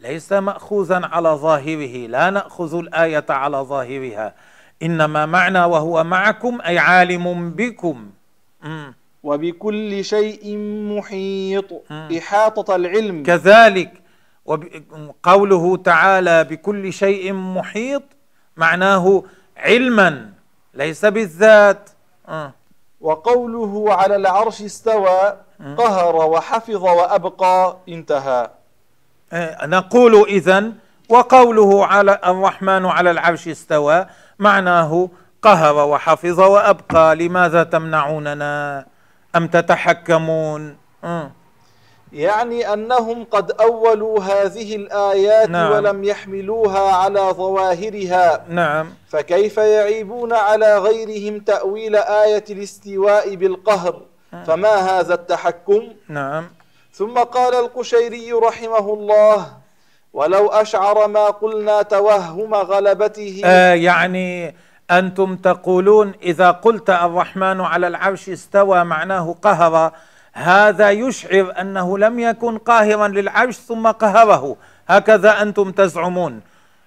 ليس 0.00 0.32
ماخوذا 0.32 1.06
على 1.06 1.28
ظاهره. 1.28 2.06
لا 2.06 2.30
نأخذ 2.30 2.74
الآية 2.74 3.24
على 3.28 3.56
ظاهرها. 3.56 4.34
إنما 4.82 5.26
معنى 5.26 5.64
وهو 5.64 6.04
معكم 6.04 6.60
أي 6.60 6.78
عالم 6.78 7.50
بكم. 7.50 8.10
م. 8.62 8.92
وبكل 9.22 10.04
شيء 10.04 10.56
محيط. 10.96 11.72
م. 11.90 12.08
إحاطة 12.18 12.76
العلم. 12.76 13.22
كذلك. 13.22 13.92
قوله 15.22 15.76
تعالى 15.76 16.44
بكل 16.44 16.92
شيء 16.92 17.32
محيط 17.32 18.02
معناه 18.56 19.24
علما 19.56 20.30
ليس 20.74 21.04
بالذات. 21.04 21.90
وقوله 23.00 23.94
على 23.94 24.16
العرش 24.16 24.62
استوى 24.62 25.36
قهر 25.78 26.16
وحفظ 26.16 26.84
وأبقى 26.84 27.76
انتهى. 27.88 28.50
إيه، 29.32 29.66
نقول 29.66 30.14
إذا 30.28 30.72
وقوله 31.08 31.86
على 31.86 32.20
الرحمن 32.24 32.86
على 32.86 33.10
العرش 33.10 33.48
استوى 33.48 34.06
معناه 34.38 35.08
قهر 35.42 35.76
وحفظ 35.88 36.40
وأبقى 36.40 37.16
لماذا 37.16 37.62
تمنعوننا 37.62 38.86
أم 39.36 39.46
تتحكمون؟ 39.46 40.76
يعني 42.12 42.72
أنهم 42.72 43.24
قد 43.24 43.50
أولوا 43.60 44.22
هذه 44.22 44.76
الآيات 44.76 45.50
نعم. 45.50 45.72
ولم 45.72 46.04
يحملوها 46.04 46.92
على 46.92 47.20
ظواهرها. 47.20 48.44
نعم. 48.48 48.94
فكيف 49.08 49.56
يعيبون 49.58 50.32
على 50.32 50.78
غيرهم 50.78 51.40
تأويل 51.40 51.96
آية 51.96 52.44
الاستواء 52.50 53.34
بالقهر؟ 53.34 54.02
فما 54.46 54.74
هذا 54.74 55.14
التحكم؟ 55.14 55.82
نعم. 56.08 56.48
ثم 56.92 57.18
قال 57.18 57.54
القشيري 57.54 58.32
رحمه 58.32 58.94
الله 58.94 59.46
ولو 60.12 60.48
أشعر 60.48 61.08
ما 61.08 61.26
قلنا 61.26 61.82
توهم 61.82 62.54
غلبته 62.54 63.42
آه 63.44 63.74
يعني 63.74 64.54
أنتم 64.90 65.36
تقولون 65.36 66.12
إذا 66.22 66.50
قلت 66.50 66.90
الرحمن 66.90 67.60
على 67.60 67.86
العرش 67.86 68.28
استوى 68.28 68.84
معناه 68.84 69.34
قهر 69.42 69.92
هذا 70.32 70.90
يشعر 70.90 71.52
أنه 71.60 71.98
لم 71.98 72.18
يكن 72.20 72.58
قاهرا 72.58 73.08
للعرش 73.08 73.56
ثم 73.56 73.86
قهره. 73.86 74.56
هكذا 74.88 75.42
أنتم 75.42 75.70
تزعمون. 75.72 76.40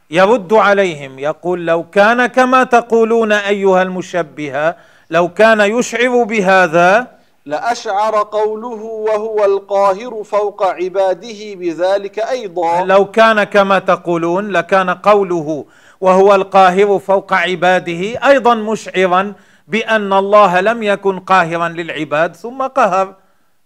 يرد 0.10 0.54
عليهم 0.54 1.20
يقول 1.20 1.66
لو 1.66 1.84
كان 1.84 2.26
كما 2.26 2.64
تقولون 2.64 3.32
أيها 3.32 3.82
المشبهة 3.82 4.76
لو 5.10 5.30
كان 5.30 5.62
يشعر 5.62 6.24
بهذا. 6.24 7.08
لأشعر 7.46 8.16
قوله 8.32 8.84
وهو 8.84 9.46
القاهر 9.46 10.24
فوق 10.24 10.64
عباده 10.64 11.56
بذلك 11.56 12.20
أيضا. 12.20 12.84
لو 12.84 13.06
كان 13.06 13.44
كما 13.44 13.80
تقولون 13.80 14.50
لكان 14.50 14.90
قوله 14.90 15.66
وهو 16.02 16.36
القاهر 16.36 17.00
فوق 17.00 17.34
عباده 17.34 18.28
أيضا 18.30 18.56
مشعرا 18.56 19.34
بأن 19.68 20.14
الله 20.14 20.62
لم 20.62 20.84
يكن 20.84 21.20
قاهرا 21.20 21.68
للعباد 21.70 22.36
ثم 22.36 22.62
قهر. 22.62 23.23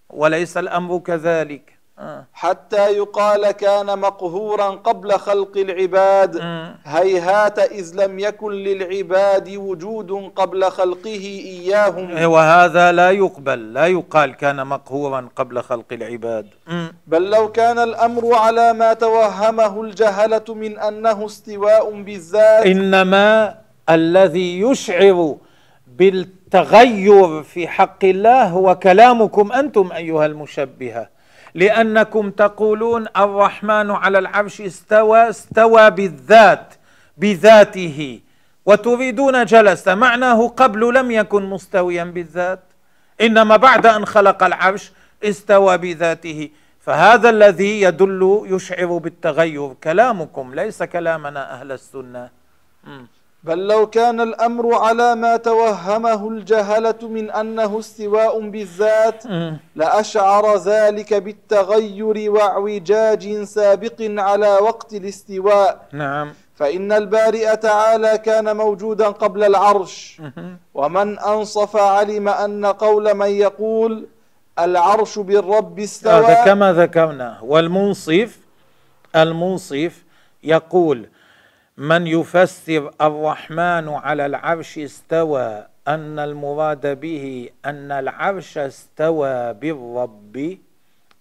وليس 0.10 0.58
الأمر 0.58 0.98
كذلك. 0.98 1.78
آه. 2.00 2.26
حتى 2.34 2.92
يقال 2.98 3.52
كان 3.52 4.00
مقهورا 4.00 4.70
قبل 4.70 5.12
خلق 5.12 5.58
العباد. 5.58 6.42
هيهات 6.86 7.60
إذ 7.60 7.92
لم 7.96 8.20
يكن 8.20 8.52
للعباد 8.52 9.50
وجود 9.50 10.32
قبل 10.36 10.64
خلقه 10.64 11.26
إياهم. 11.46 12.24
وهذا 12.24 12.92
لا 12.92 13.12
يقبل 13.12 13.74
لا 13.74 13.88
يقال 13.88 14.36
كان 14.36 14.68
مقهورا 14.68 15.30
قبل 15.36 15.62
خلق 15.62 15.86
العباد. 15.92 16.48
بل 17.08 17.30
لو 17.30 17.52
كان 17.52 17.80
الأمر 17.80 18.34
على 18.34 18.74
ما 18.74 18.94
توهمه 18.94 19.82
الجهلة 19.82 20.46
من 20.50 20.80
أنه 20.80 21.26
استواء 21.26 22.02
بالذات. 22.02 22.66
إنما 22.66 23.56
الذي 23.90 24.60
يشعر 24.60 25.36
بالتغير 26.48 27.44
في 27.44 27.68
حق 27.68 28.06
الله 28.06 28.44
هو 28.44 28.76
كلامكم 28.76 29.52
أنتم 29.52 29.92
أيها 29.92 30.26
المشبهة 30.26 31.10
لأنكم 31.54 32.32
تقولون 32.32 33.06
الرحمن 33.18 33.92
على 33.92 34.20
العرش 34.20 34.62
استوى 34.62 35.30
استوى 35.30 35.90
بالذات 35.92 36.74
بذاته. 37.18 38.20
وتريدون 38.66 39.46
جلس 39.46 39.88
معناه 39.88 40.48
قبل 40.48 40.94
لم 40.94 41.12
يكن 41.12 41.44
مستويا 41.50 42.04
بالذات. 42.04 42.64
إنما 43.22 43.56
بعد 43.56 43.86
أن 43.86 44.06
خلق 44.06 44.44
العرش 44.44 44.92
استوى 45.24 45.78
بذاته. 45.78 46.50
فهذا 46.80 47.30
الذي 47.30 47.82
يدل 47.82 48.44
يشعر 48.46 48.98
بالتغير 48.98 49.74
كلامكم 49.84 50.56
ليس 50.56 50.84
كلامنا 50.84 51.54
أهل 51.54 51.72
السنة. 51.72 52.30
بل 53.44 53.68
لو 53.68 53.88
كان 53.88 54.22
الأمر 54.22 54.76
على 54.76 55.16
ما 55.16 55.38
توهمه 55.38 56.30
الجهلة 56.30 57.02
من 57.02 57.32
أنه 57.32 57.80
استواء 57.80 58.50
بالذات 58.50 59.24
لأشعر 59.76 60.58
ذلك 60.58 61.14
بالتغير 61.14 62.32
واعوجاج 62.32 63.44
سابق 63.44 63.96
على 64.02 64.48
وقت 64.48 64.94
الاستواء. 64.94 65.88
نعم. 65.94 66.34
فإن 66.56 66.92
البارئ 66.92 67.56
تعالى 67.56 68.18
كان 68.18 68.58
موجودا 68.58 69.08
قبل 69.08 69.44
العرش. 69.44 70.22
ومن 70.74 71.20
أنصف 71.20 71.76
علم 71.76 72.28
أن 72.28 72.66
قول 72.66 73.14
من 73.14 73.30
يقول 73.30 74.08
العرش 74.60 75.20
بالرب 75.20 75.80
استوى. 75.80 76.14
هذا 76.14 76.46
كما 76.46 76.74
ذكرنا. 76.74 77.38
والمنصف 77.42 78.40
المنصف 79.16 80.04
يقول 80.44 81.10
من 81.78 82.08
يفسر 82.08 82.92
الرحمن 83.02 83.90
على 83.90 84.26
العرش 84.26 84.78
استوى 84.78 85.68
أن 85.88 86.20
المراد 86.20 87.00
به 87.00 87.50
أن 87.66 87.92
العرش 87.92 88.58
استوى 88.58 89.54
بالرب 89.54 90.58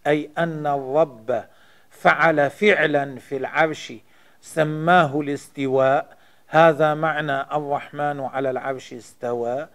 أي 0.06 0.30
أن 0.38 0.66
الرب 0.66 1.44
فعل 1.90 2.50
فعلا 2.50 3.18
في 3.18 3.36
العرش 3.36 3.92
سماه 4.40 5.20
الاستواء. 5.20 6.16
هذا 6.46 6.94
معنى 6.94 7.40
الرحمن 7.40 8.20
على 8.20 8.50
العرش 8.50 8.92
استوى. 8.92 9.68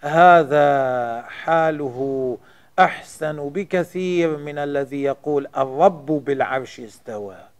هذا 0.00 1.22
حاله 1.22 2.38
أحسن 2.78 3.48
بكثير 3.48 4.36
من 4.36 4.58
الذي 4.58 5.02
يقول 5.02 5.48
الرب 5.56 6.06
بالعرش 6.06 6.80
استوى. 6.80 7.51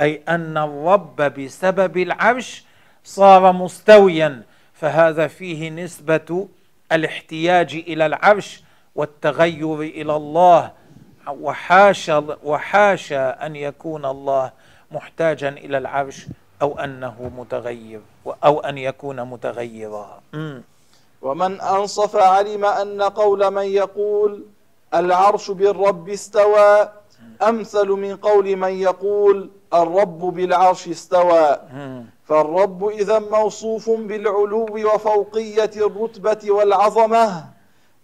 أي 0.00 0.22
أن 0.28 0.56
الرب 0.56 1.16
بسبب 1.16 1.96
العرش 1.96 2.64
صار 3.04 3.52
مستويا 3.52 4.42
فهذا 4.74 5.26
فيه 5.26 5.70
نسبة 5.70 6.48
الاحتياج 6.92 7.74
إلى 7.74 8.06
العرش 8.06 8.62
والتغير 8.94 9.80
إلى 9.80 10.16
الله. 10.16 10.72
وحاشا 11.28 12.36
وحاشا 12.44 13.46
أن 13.46 13.56
يكون 13.56 14.04
الله 14.04 14.52
محتاجا 14.92 15.48
إلى 15.48 15.78
العرش 15.78 16.26
أو 16.62 16.78
أنه 16.78 17.32
متغير 17.36 18.00
أو 18.44 18.60
أن 18.60 18.78
يكون 18.78 19.22
متغيرا. 19.22 20.20
ومن 21.22 21.60
أنصف 21.60 22.16
علم 22.16 22.64
أن 22.64 23.02
قول 23.02 23.50
من 23.50 23.62
يقول 23.62 24.44
العرش 24.94 25.50
بالرب 25.50 26.08
استوى 26.08 26.88
أمثل 27.42 27.88
من 27.88 28.16
قول 28.16 28.56
من 28.56 28.72
يقول 28.72 29.50
الرب 29.74 30.18
بالعرش 30.18 30.88
استوى. 30.88 31.58
فالرب 32.24 32.88
إذا 32.88 33.18
موصوف 33.18 33.90
بالعلو 33.90 34.66
وفوقية 34.94 35.70
الرتبة 35.76 36.50
والعظمة 36.50 37.44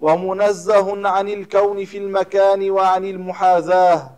ومنزه 0.01 1.09
عن 1.09 1.29
الكون 1.29 1.85
في 1.85 1.99
المكان 1.99 2.71
وعن 2.71 3.05
المحاذاة. 3.05 4.11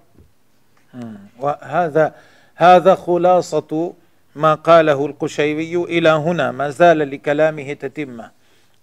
وهذا 1.40 2.14
هذا 2.54 2.94
خلاصة 2.94 3.92
ما 4.34 4.54
قاله 4.54 5.06
القشيري 5.06 5.76
إلى 5.76 6.08
هنا 6.08 6.50
ما 6.52 6.70
زال 6.70 6.98
لكلامه 6.98 7.72
تتمة 7.72 8.30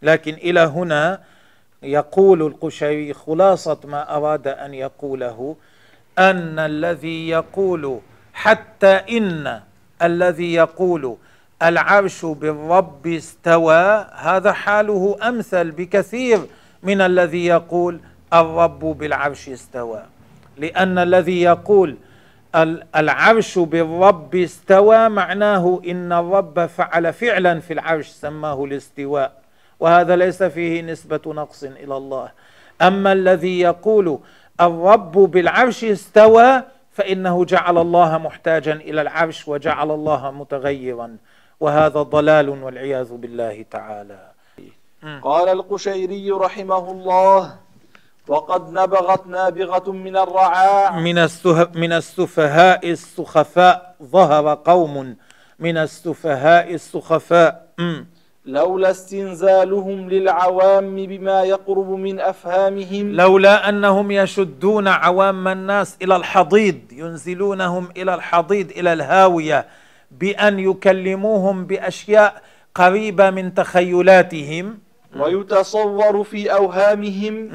لكن 0.01 0.33
إلى 0.33 0.59
هنا 0.59 1.21
يقول 1.83 2.41
القشيري 2.41 3.13
خلاصة 3.13 3.77
ما 3.83 4.15
أراد 4.17 4.47
أن 4.47 4.73
يقوله 4.73 5.55
أن 6.19 6.59
الذي 6.59 7.29
يقول 7.29 7.99
حتى 8.33 8.87
إن 8.87 9.61
الذي 10.01 10.53
يقول 10.53 11.17
العرش 11.63 12.25
بالرب 12.25 13.07
استوى 13.07 14.05
هذا 14.15 14.51
حاله 14.51 15.17
أمثل 15.27 15.71
بكثير 15.71 16.39
من 16.83 17.01
الذي 17.01 17.45
يقول 17.45 17.99
الرب 18.33 18.79
بالعرش 18.79 19.49
استوى. 19.49 20.03
لأن 20.57 20.97
الذي 20.97 21.41
يقول 21.41 21.97
العرش 22.95 23.59
بالرب 23.59 24.35
استوى 24.35 25.09
معناه 25.09 25.81
إن 25.87 26.13
الرب 26.13 26.65
فعل 26.65 27.13
فعلا 27.13 27.59
في 27.59 27.73
العرش 27.73 28.07
سماه 28.07 28.63
الاستواء. 28.63 29.41
وهذا 29.79 30.15
ليس 30.15 30.43
فيه 30.43 30.81
نسبة 30.81 31.21
نقص 31.27 31.63
إلى 31.63 31.97
الله. 31.97 32.31
أما 32.81 33.11
الذي 33.13 33.59
يقول 33.59 34.19
الرب 34.61 35.11
بالعرش 35.11 35.83
استوى 35.83 36.63
فإنه 36.93 37.45
جعل 37.45 37.77
الله 37.77 38.17
محتاجا 38.17 38.73
إلى 38.73 39.01
العرش 39.01 39.47
وجعل 39.47 39.91
الله 39.91 40.31
متغيرا. 40.31 41.17
وهذا 41.59 42.01
ضلال 42.01 42.49
والعياذ 42.49 43.13
بالله 43.13 43.65
تعالى. 43.71 44.31
قال 45.21 45.49
القشيري 45.49 46.31
رحمه 46.31 46.91
الله 46.91 47.55
وقد 48.27 48.69
نبغت 48.69 49.27
نابغة 49.27 49.91
من 49.91 50.17
الرعاع. 50.17 50.99
من 50.99 51.27
من 51.75 51.91
السفهاء 51.93 52.89
السخفاء 52.89 53.95
ظهر 54.03 54.53
قوم 54.53 55.15
من 55.59 55.77
السفهاء 55.77 56.73
السخفاء. 56.73 57.67
لولا 58.45 58.91
استنزالهم 58.91 60.09
للعوام 60.09 60.95
بما 60.95 61.43
يقرب 61.43 61.89
من 61.89 62.19
أفهامهم. 62.19 63.11
لولا 63.11 63.69
أنهم 63.69 64.11
يشدون 64.11 64.87
عوام 64.87 65.47
الناس 65.47 65.97
إلى 66.01 66.15
الحضيض 66.15 66.79
ينزلونهم 66.91 67.87
إلى 67.97 68.13
الحضيض 68.13 68.71
إلى 68.71 68.93
الهاوية 68.93 69.65
بأن 70.11 70.59
يكلموهم 70.59 71.65
بأشياء 71.65 72.41
قريبة 72.75 73.29
من 73.29 73.53
تخيلاتهم. 73.53 74.77
ويتصور 75.19 76.23
في 76.23 76.53
أوهامهم 76.53 77.49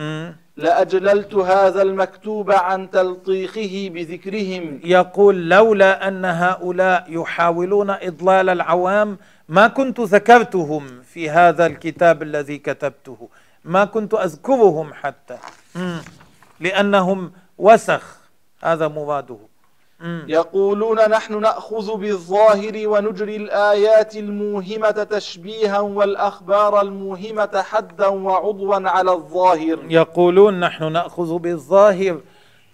لأجللت 0.57 1.35
هذا 1.35 1.83
المكتوب 1.83 2.51
عن 2.51 2.91
تلطيخه 2.91 3.91
بذكرهم. 3.95 4.81
يقول 4.85 5.49
لولا 5.49 6.09
أن 6.09 6.25
هؤلاء 6.25 7.05
يحاولون 7.09 7.91
إضلال 7.91 8.49
العوام 8.49 9.19
ما 9.49 9.69
كنت 9.69 10.01
ذكرتهم 10.01 11.03
في 11.03 11.31
هذا 11.31 11.67
الكتاب 11.67 12.23
الذي 12.23 12.59
كتبته. 12.59 13.29
ما 13.65 13.85
كنت 13.85 14.15
أذكرهم 14.15 14.93
حتى. 14.95 15.39
لأنهم 16.61 17.33
وسخ. 17.59 18.17
هذا 18.63 18.89
مراده. 18.89 19.39
يقولون 20.29 21.09
نحن 21.11 21.41
نأخذ 21.41 21.97
بالظاهر 21.97 22.89
ونجري 22.89 23.37
الآيات 23.37 24.17
الموهمة 24.17 24.91
تشبيها 24.91 25.79
والأخبار 25.79 26.81
الموهمة 26.81 27.63
حدا 27.63 28.07
وعضوا 28.07 28.89
على 28.89 29.13
الظاهر. 29.13 29.79
يقولون 29.89 30.61
نحن 30.61 30.93
نأخذ 30.93 31.39
بالظاهر 31.39 32.21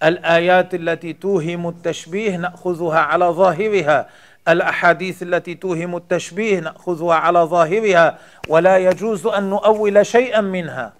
الآيات 0.02 0.74
التي 0.74 1.12
توهم 1.12 1.68
التشبيه 1.68 2.36
نأخذها 2.36 2.98
على 2.98 3.24
ظاهرها. 3.24 4.08
الأحاديث 4.48 5.22
التي 5.22 5.54
توهم 5.54 5.96
التشبيه 5.96 6.60
نأخذها 6.60 7.14
على 7.14 7.38
ظاهرها 7.38 8.18
ولا 8.48 8.78
يجوز 8.78 9.26
أن 9.26 9.50
نؤول 9.50 10.06
شيئا 10.06 10.40
منها. 10.40 10.92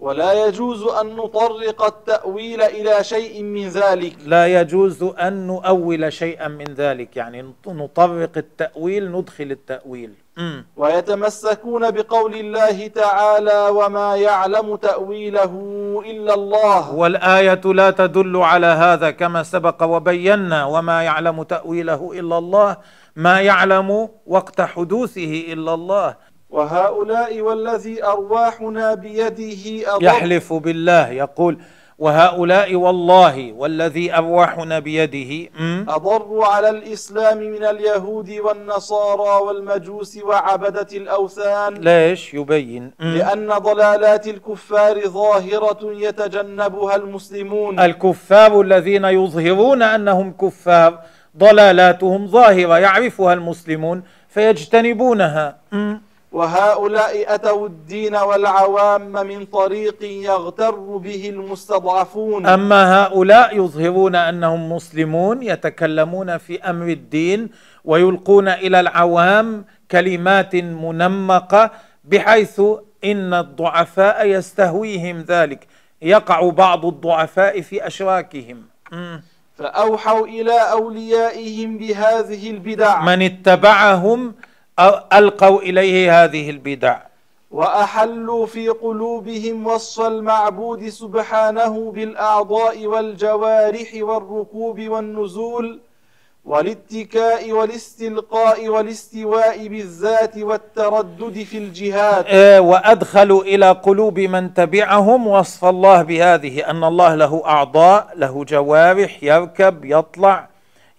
ولا 0.00 0.46
يجوز 0.46 0.82
أن 0.82 1.16
نطرق 1.16 1.84
التأويل 1.84 2.62
إلى 2.62 3.04
شيء 3.04 3.42
من 3.42 3.68
ذلك. 3.68 4.16
لا 4.26 4.60
يجوز 4.60 5.02
أن 5.02 5.46
نؤول 5.46 6.12
شيئا 6.12 6.48
من 6.48 6.64
ذلك. 6.64 7.16
يعني 7.16 7.52
نطرق 7.66 8.30
التأويل 8.36 9.12
ندخل 9.12 9.50
التأويل. 9.50 10.14
ويتمسكون 10.76 11.90
بقول 11.90 12.34
الله 12.34 12.86
تعالى 12.86 13.68
وما 13.68 14.16
يعلم 14.16 14.76
تأويله 14.76 15.52
إلا 16.06 16.34
الله. 16.34 16.94
والآية 16.94 17.60
لا 17.64 17.90
تدل 17.90 18.36
على 18.36 18.66
هذا 18.66 19.10
كما 19.10 19.42
سبق 19.42 19.82
وبينا 19.82 20.64
وما 20.64 21.02
يعلم 21.02 21.42
تأويله 21.42 22.12
إلا 22.14 22.38
الله 22.38 22.76
ما 23.16 23.40
يعلم 23.40 24.08
وقت 24.26 24.60
حدوثه 24.60 25.52
إلا 25.52 25.74
الله. 25.74 26.16
وهؤلاء 26.50 27.40
والذي 27.40 28.04
أرواحنا 28.04 28.94
بيده 28.94 29.94
أضر 29.94 30.04
يحلف 30.04 30.52
بالله 30.52 31.08
يقول 31.08 31.58
وهؤلاء 32.02 32.74
والله 32.74 33.52
والذي 33.52 34.14
أرواحنا 34.14 34.78
بيده 34.78 35.50
أضروا 35.88 36.46
على 36.46 36.68
الإسلام 36.68 37.38
من 37.38 37.64
اليهود 37.64 38.30
والنصارى 38.30 39.34
والمجوس 39.46 40.18
وعبدة 40.24 40.86
الأوثان. 40.92 41.74
ليش؟ 41.74 42.34
يبين 42.34 42.90
لأن 43.00 43.48
ضلالات 43.48 44.28
الكفار 44.28 45.08
ظاهرة 45.08 45.80
يتجنبها 45.82 46.96
المسلمون. 46.96 47.80
الكفار 47.80 48.60
الذين 48.60 49.04
يظهرون 49.04 49.82
أنهم 49.82 50.32
كفار 50.32 50.98
ضلالاتهم 51.38 52.26
ظاهرة 52.26 52.78
يعرفها 52.78 53.32
المسلمون 53.32 54.02
فيجتنبونها 54.28 55.56
وهؤلاء 56.32 57.34
أتوا 57.34 57.66
الدين 57.66 58.16
والعوام 58.16 59.12
من 59.12 59.44
طريق 59.44 60.02
يغتر 60.02 60.74
به 60.80 61.28
المستضعفون. 61.28 62.46
أما 62.46 63.04
هؤلاء 63.04 63.56
يظهرون 63.56 64.14
أنهم 64.14 64.72
مسلمون 64.72 65.42
يتكلمون 65.42 66.38
في 66.38 66.62
أمر 66.62 66.86
الدين 66.88 67.50
ويلقون 67.84 68.48
إلى 68.48 68.80
العوام 68.80 69.64
كلمات 69.90 70.54
منمقة 70.56 71.70
بحيث 72.04 72.60
إن 73.04 73.34
الضعفاء 73.34 74.26
يستهويهم 74.26 75.20
ذلك. 75.28 75.66
يقع 76.02 76.48
بعض 76.50 76.86
الضعفاء 76.86 77.60
في 77.60 77.86
أشراكهم. 77.86 78.62
مم. 78.92 79.22
فأوحوا 79.58 80.26
إلى 80.26 80.52
أوليائهم 80.52 81.78
بهذه 81.78 82.50
البدع. 82.50 83.02
من 83.02 83.22
اتبعهم 83.22 84.34
ألقوا 85.12 85.60
إليه 85.62 86.24
هذه 86.24 86.50
البدع. 86.50 86.98
وأحلوا 87.50 88.46
في 88.46 88.68
قلوبهم 88.68 89.66
وصف 89.66 90.06
المعبود 90.06 90.88
سبحانه 90.88 91.92
بالأعضاء 91.92 92.86
والجوارح 92.86 93.88
والركوب 93.94 94.80
والنزول 94.80 95.80
والاتكاء 96.44 97.52
والاستلقاء 97.52 98.68
والاستواء 98.68 99.68
بالذات 99.68 100.38
والتردد 100.38 101.42
في 101.42 101.58
الجهاد. 101.58 102.24
آه، 102.28 102.60
وأدخلوا 102.60 103.42
إلى 103.42 103.70
قلوب 103.70 104.20
من 104.20 104.54
تبعهم 104.54 105.26
وصف 105.26 105.64
الله 105.64 106.02
بهذه 106.02 106.70
أن 106.70 106.84
الله 106.84 107.14
له 107.14 107.42
أعضاء 107.46 108.08
له 108.16 108.44
جوارح 108.44 109.22
يركب 109.22 109.84
يطلع. 109.84 110.51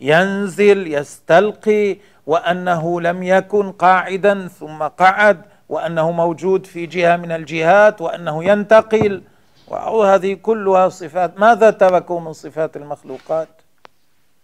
ينزل 0.03 0.93
يستلقي 0.93 1.97
وأنه 2.27 3.01
لم 3.01 3.23
يكن 3.23 3.71
قاعدا 3.71 4.47
ثم 4.59 4.79
قعد 4.83 5.41
وأنه 5.69 6.11
موجود 6.11 6.65
في 6.65 6.85
جهة 6.85 7.15
من 7.17 7.31
الجهات 7.31 8.01
وأنه 8.01 8.43
ينتقل. 8.43 9.21
وهذه 9.67 10.33
كلها 10.33 10.89
صفات. 10.89 11.39
ماذا 11.39 11.69
تركوا 11.69 12.19
من 12.19 12.33
صفات 12.33 12.77
المخلوقات؟ 12.77 13.47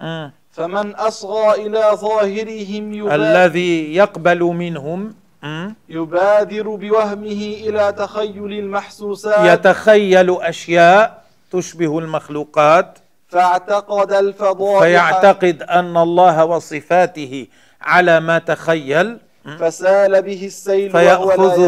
مم. 0.02 0.32
فمن 0.52 0.96
أصغى 0.96 1.68
إلى 1.68 1.84
ظاهرهم 1.96 2.94
يبا- 2.94 3.16
الذي 3.16 3.96
يقبل 3.96 4.40
منهم 4.44 5.14
مم. 5.44 5.76
يبادر 5.90 6.70
بوهمه 6.76 7.42
إلى 7.68 7.92
تخيل 7.98 8.54
المحسوسات. 8.54 9.60
يتخيل 9.60 10.42
أشياء 10.42 11.24
تشبه 11.52 12.00
المخلوقات. 12.00 12.98
فاعتقد 13.30 14.14
الفضائح 14.14 14.82
فيعتقد 14.84 15.64
أن 15.64 15.98
الله 15.98 16.46
وصفاته 16.46 17.48
على 17.82 18.20
ما 18.20 18.40
تخيل 18.40 19.18
فسال 19.60 20.22
به 20.22 20.46
السيل 20.46 20.92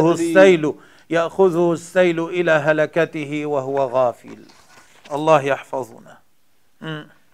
يدري. 0.08 0.30
السيل 0.30 0.74
يأخذه 1.10 1.74
السيل 1.74 2.20
إلى 2.20 2.52
هلكته 2.52 3.46
وهو 3.46 3.78
غافل 3.78 4.40
الله 5.14 5.42
يحفظنا. 5.42 6.18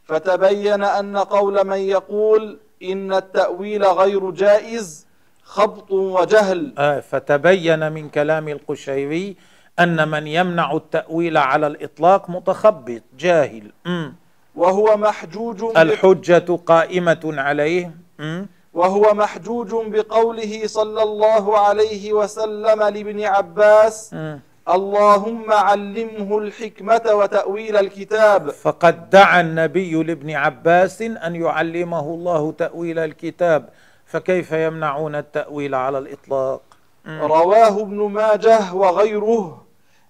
فتبين 0.06 0.84
أن 0.84 1.18
قول 1.18 1.68
من 1.68 1.78
يقول 1.78 2.60
إن 2.84 3.14
التأويل 3.14 3.84
غير 3.84 4.32
جائز 4.32 5.08
خبط 5.44 5.92
وجهل 5.92 6.74
آه 6.78 7.00
فتبين 7.00 7.92
من 7.92 8.10
كلام 8.10 8.48
القشيري 8.48 9.36
أن 9.80 10.08
من 10.08 10.28
يمنع 10.28 10.72
التأويل 10.76 11.38
على 11.38 11.68
الإطلاق 11.68 12.30
متخبط 12.30 13.02
جاهل 13.20 13.72
مم. 13.86 14.14
وهو 14.56 14.98
محجوج 14.98 15.78
الحجة 15.78 16.56
قائمة 16.66 17.20
عليه 17.38 17.92
مم. 18.20 18.48
وهو 18.74 19.14
محجوج 19.14 19.70
بقوله 19.88 20.62
صلى 20.66 21.04
الله 21.04 21.58
عليه 21.58 22.14
وسلم 22.14 22.84
لابن 22.84 23.24
عباس 23.24 24.14
مم. 24.14 24.40
اللهم 24.70 25.52
علمه 25.52 26.38
الحكمة 26.38 27.02
وتأويل 27.14 27.78
الكتاب 27.78 28.50
فقد 28.52 29.10
دعا 29.10 29.42
النبي 29.42 30.04
لابن 30.04 30.32
عباس 30.32 31.02
أن 31.02 31.36
يعلمه 31.36 32.00
الله 32.00 32.52
تأويل 32.52 33.00
الكتاب 33.00 33.70
فكيف 34.06 34.52
يمنعون 34.52 35.16
التأويل 35.16 35.76
على 35.76 35.98
الإطلاق 35.98 36.62
مم. 37.06 37.22
رواه 37.22 37.82
ابن 37.82 37.98
ماجه 37.98 38.74
وغيره 38.74 39.67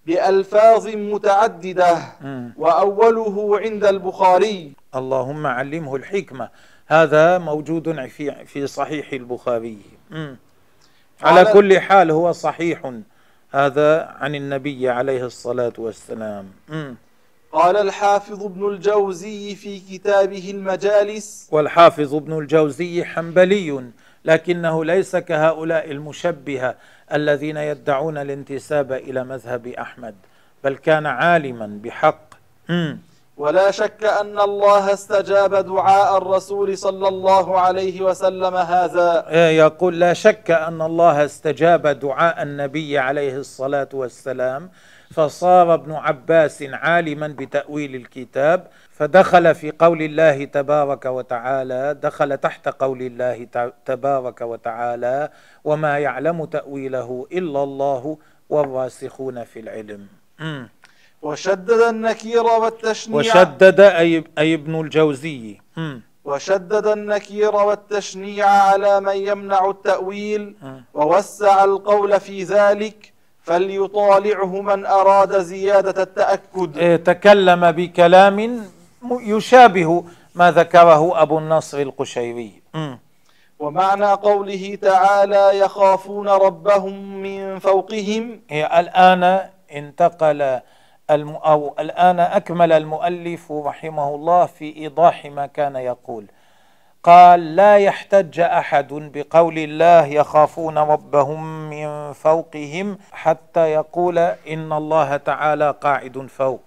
بألفاظ 0.07 0.87
متعددة. 0.87 1.97
وأوله 2.57 3.59
عند 3.59 3.85
البخاري. 3.85 4.71
اللهم 4.95 5.47
علمه 5.47 5.95
الحكمة. 5.95 6.49
هذا 6.87 7.37
موجود 7.37 8.07
في 8.07 8.45
في 8.45 8.67
صحيح 8.67 9.13
البخاري. 9.13 9.77
على 11.21 11.45
كل 11.53 11.79
حال 11.79 12.11
هو 12.11 12.31
صحيح. 12.31 12.93
هذا 13.51 14.15
عن 14.19 14.35
النبي 14.35 14.89
عليه 14.89 15.25
الصلاة 15.25 15.73
والسلام. 15.77 16.45
قال 17.51 17.77
الحافظ 17.77 18.43
ابن 18.43 18.69
الجوزي 18.69 19.55
في 19.55 19.79
كتابه 19.79 20.51
المجالس. 20.51 21.47
والحافظ 21.51 22.15
ابن 22.15 22.37
الجوزي 22.37 23.03
حنبلي. 23.05 23.83
لكنه 24.25 24.86
ليس 24.86 25.15
كهؤلاء 25.15 25.91
المشبهه 25.91 26.75
الذين 27.13 27.58
يدعون 27.58 28.17
الانتساب 28.17 28.91
إلى 28.91 29.23
مذهب 29.23 29.67
أحمد 29.67 30.15
بل 30.63 30.75
كان 30.75 31.06
عالما 31.06 31.80
بحق 31.84 32.21
مم. 32.69 32.99
ولا 33.38 33.71
شك 33.71 34.03
أن 34.03 34.39
الله 34.39 34.93
استجاب 34.93 35.56
دعاء 35.56 36.17
الرسول 36.17 36.77
صلى 36.77 37.08
الله 37.08 37.60
عليه 37.60 38.01
وسلم 38.01 38.56
هذا 38.56 39.25
يقول 39.51 39.99
لا 39.99 40.13
شك 40.13 40.51
أن 40.51 40.82
الله 40.82 41.25
استجاب 41.25 41.88
دعاء 41.88 42.43
النبي 42.43 42.97
عليه 42.99 43.36
الصلاة 43.38 43.89
والسلام 43.93 44.69
فصار 45.11 45.73
ابن 45.73 45.91
عباس 45.91 46.63
عالما 46.63 47.27
بتأويل 47.27 47.95
الكتاب 47.95 48.67
فدخل 48.91 49.55
في 49.55 49.71
قول 49.71 50.01
الله 50.01 50.45
تبارك 50.45 51.05
وتعالى 51.05 51.97
دخل 52.03 52.37
تحت 52.37 52.67
قول 52.67 53.01
الله 53.01 53.47
تبارك 53.85 54.41
وتعالى 54.41 55.29
وما 55.63 55.99
يعلم 55.99 56.45
تأويله 56.45 57.27
إلا 57.31 57.63
الله 57.63 58.17
والراسخون 58.49 59.43
في 59.43 59.59
العلم. 59.59 60.07
وشدد 61.21 61.71
النكير 61.71 62.43
والتشنيع 62.43 63.17
وشدد 63.17 63.79
اي 63.79 64.23
أي 64.37 64.53
ابن 64.53 64.79
الجوزي. 64.79 65.59
وشدد 66.25 66.87
النكير 66.87 67.55
والتشنيع 67.55 68.45
على 68.45 69.01
من 69.01 69.15
يمنع 69.15 69.69
التأويل. 69.69 70.55
ووسع 70.93 71.63
القول 71.63 72.19
في 72.19 72.43
ذلك 72.43 73.13
فليطالعه 73.47 74.62
من 74.62 74.86
أراد 74.86 75.39
زيادة 75.39 76.03
التأكد. 76.03 76.77
إيه، 76.77 76.95
تكلم 76.95 77.71
بكلام 77.71 78.67
يشابه 79.12 80.03
ما 80.36 80.51
ذكره 80.51 81.21
أبو 81.21 81.38
النصر 81.38 81.77
القشيري. 81.79 82.62
ومعنى 83.60 84.05
قوله 84.05 84.77
تعالى 84.81 85.60
يخافون 85.60 86.29
ربهم 86.29 87.21
من 87.21 87.60
فوقهم. 87.60 88.41
إيه، 88.51 88.79
الآن 88.79 89.39
انتقل 89.75 90.60
الم 91.12 91.29
أو 91.29 91.75
الآن 91.79 92.19
أكمل 92.19 92.71
المؤلف 92.71 93.51
رحمه 93.51 94.15
الله 94.15 94.45
في 94.45 94.77
إيضاح 94.77 95.25
ما 95.25 95.45
كان 95.45 95.75
يقول. 95.75 96.25
قال 97.03 97.55
لا 97.55 97.77
يحتج 97.77 98.39
أحد 98.39 98.88
بقول 98.93 99.57
الله 99.57 100.05
يخافون 100.05 100.77
ربهم 100.77 101.69
من 101.69 102.13
فوقهم 102.13 102.97
حتى 103.12 103.71
يقول 103.71 104.17
إن 104.17 104.73
الله 104.73 105.17
تعالى 105.17 105.75
قاعد 105.81 106.27
فوق. 106.38 106.62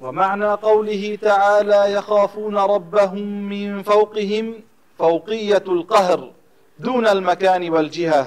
ومعنى 0.00 0.46
قوله 0.46 1.18
تعالى 1.22 1.92
يخافون 1.92 2.58
ربهم 2.58 3.48
من 3.48 3.82
فوقهم 3.82 4.54
فوقية 4.98 5.64
القهر 5.68 6.30
دون 6.78 7.06
المكان 7.06 7.70
والجهة. 7.70 8.26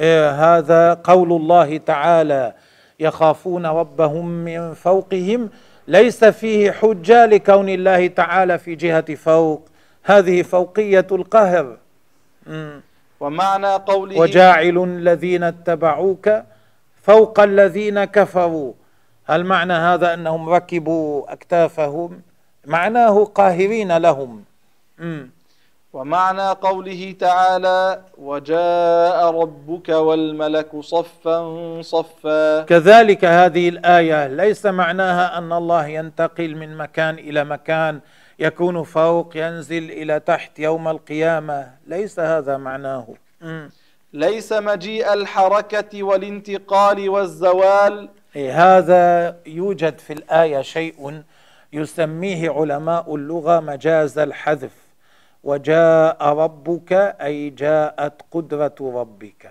إيه 0.00 0.30
هذا 0.30 0.94
قول 0.94 1.32
الله 1.32 1.76
تعالى 1.76 2.54
يخافون 3.00 3.66
ربهم 3.66 4.26
من 4.28 4.74
فوقهم 4.74 5.50
ليس 5.88 6.24
فيه 6.24 6.70
حجة 6.70 7.26
لكون 7.26 7.68
الله 7.68 8.06
تعالى 8.06 8.58
في 8.58 8.74
جهة 8.74 9.14
فوق. 9.14 9.68
هذه 10.10 10.42
فوقية 10.42 11.06
القهر. 11.12 11.76
ومعنى 13.20 13.72
قوله 13.74 14.18
وجاعل 14.20 14.76
الذين 14.84 15.42
اتبعوك 15.44 16.42
فوق 17.02 17.40
الذين 17.40 18.04
كفروا 18.04 18.72
هل 19.26 19.44
معنى 19.44 19.72
هذا 19.72 20.14
أنهم 20.14 20.48
ركبوا 20.48 21.32
أكتافهم 21.32 22.22
معناه 22.66 23.24
قاهرين 23.24 23.96
لهم 23.96 24.44
مم. 24.98 25.30
ومعنى 25.92 26.48
قوله 26.48 27.14
تعالى 27.20 28.00
وجاء 28.18 29.30
ربك 29.40 29.88
والملك 29.88 30.80
صفا 30.80 31.38
صفا 31.82 32.62
كذلك 32.62 33.24
هذه 33.24 33.68
الآية 33.68 34.26
ليس 34.26 34.66
معناها 34.66 35.38
أن 35.38 35.52
الله 35.52 35.86
ينتقل 35.86 36.54
من 36.56 36.76
مكان 36.76 37.14
إلى 37.14 37.44
مكان 37.44 38.00
يكون 38.38 38.82
فوق 38.82 39.36
ينزل 39.36 39.90
إلى 39.90 40.20
تحت 40.20 40.58
يوم 40.58 40.88
القيامة. 40.88 41.70
ليس 41.86 42.20
هذا 42.20 42.56
معناه. 42.56 43.06
ليس 44.12 44.52
مجيء 44.52 45.12
الحركة 45.12 46.02
والانتقال 46.02 47.08
والزوال. 47.08 48.08
هذا 48.36 49.36
يوجد 49.46 49.98
في 49.98 50.12
الآية 50.12 50.62
شيء 50.62 51.22
يسميه 51.72 52.50
علماء 52.50 53.14
اللغة 53.14 53.60
مجاز 53.60 54.18
الحذف. 54.18 54.72
وجاء 55.44 56.24
ربك 56.24 56.92
أي 57.20 57.50
جاءت 57.50 58.22
قدرة 58.30 58.74
ربك. 58.80 59.50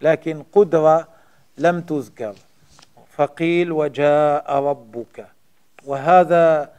لكن 0.00 0.42
قدرة 0.52 1.08
لم 1.58 1.80
تذكر. 1.80 2.34
فقيل 3.16 3.72
وجاء 3.72 4.52
ربك. 4.52 5.26
وهذا 5.86 6.70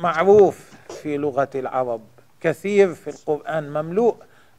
معروف 0.00 0.72
في 1.02 1.16
لغة 1.16 1.50
العرب 1.54 2.00
كثير 2.40 2.94
في 2.94 3.10
القرآن 3.10 3.70
مملوء 3.70 4.16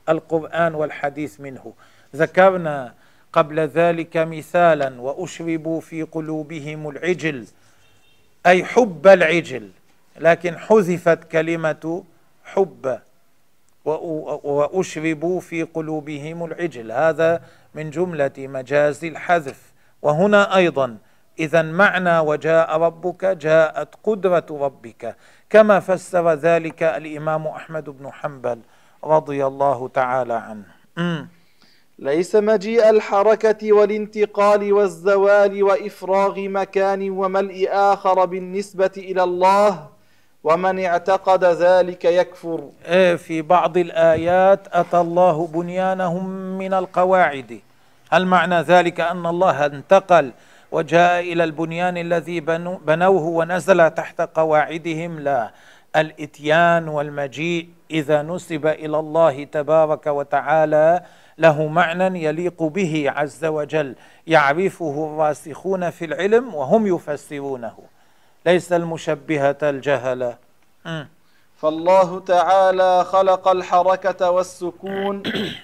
القرآن 0.10 0.76
والحديث 0.76 1.40
منه. 1.40 1.74
ذكرنا 2.16 2.94
قبل 3.34 3.60
ذلك 3.60 4.18
مثالا 4.18 5.02
وأشربوا 5.02 5.82
في 5.82 6.04
قلوبهم 6.04 6.90
العجل 6.90 7.48
أي 8.46 8.64
حب 8.66 9.08
العجل. 9.08 9.70
لكن 10.18 10.58
حذفت 10.58 11.24
كلمة 11.24 12.04
حب 12.44 13.00
وأشربوا 13.86 15.40
في 15.40 15.64
قلوبهم 15.64 16.46
العجل. 16.46 16.92
هذا 16.92 17.42
من 17.76 17.90
جملة 17.90 18.32
مجاز 18.38 19.06
الحذف. 19.06 19.74
وهنا 20.02 20.56
أيضا 20.56 20.98
إذا 21.40 21.62
معنى 21.62 22.20
وجاء 22.20 22.78
ربك 22.78 23.26
جاءت 23.26 23.90
قدرة 24.04 24.46
ربك. 24.52 25.16
كما 25.50 25.80
فسر 25.80 26.34
ذلك 26.34 26.84
الإمام 26.84 27.48
أحمد 27.48 27.90
بن 27.90 28.12
حنبل 28.12 28.60
رضي 29.04 29.46
الله 29.46 29.88
تعالى 29.88 30.34
عنه. 30.34 30.66
ليس 32.00 32.36
مجيء 32.36 32.90
الحركة 32.90 33.74
والانتقال 33.74 34.74
والزوال 34.74 35.64
وإفراغ 35.64 36.40
مكان 36.40 37.10
وملء 37.10 37.68
آخر 37.72 38.26
بالنسبة 38.26 38.92
إلى 38.98 39.24
الله 39.24 39.90
ومن 40.44 40.86
اعتقد 40.86 41.44
ذلك 41.44 42.06
يكفر. 42.06 42.70
إيه، 42.86 43.16
في 43.16 43.42
بعض 43.42 43.78
الآيات 43.78 44.68
أتى 44.72 44.98
الله 44.98 45.48
بنيانهم 45.48 46.58
من 46.58 46.74
القواعد. 46.74 47.60
هل 48.12 48.26
معنى 48.26 48.62
ذلك 48.62 49.00
أن 49.00 49.26
الله 49.26 49.66
انتقل 49.66 50.32
وجاء 50.76 51.20
إلى 51.34 51.44
البنيان 51.44 51.98
الذي 51.98 52.40
بنوه 52.90 53.26
ونزل 53.40 53.90
تحت 53.90 54.22
قواعدهم. 54.22 55.20
لا 55.20 55.52
الإتيان 55.96 56.88
والمجيء 56.88 57.70
إذا 57.92 58.22
نسب 58.22 58.68
إلى 58.68 59.00
الله 59.00 59.44
تبارك 59.44 60.08
وتعالى 60.08 61.02
له 61.38 61.68
معنى 61.68 62.24
يليق 62.24 62.64
به 62.64 62.94
عز 63.16 63.46
وجل. 63.46 63.96
يعرفه 64.28 64.96
الراسخون 65.08 65.90
في 65.90 66.06
العلم 66.06 66.56
وهم 66.56 66.88
يفسرونه. 66.88 67.76
ليس 68.46 68.74
المشبهة 68.74 69.58
الجهلة 69.64 70.38
فالله 71.58 72.20
تعالى 72.20 73.04
خلق 73.04 73.48
الحركة 73.48 74.32
والسكون 74.32 75.24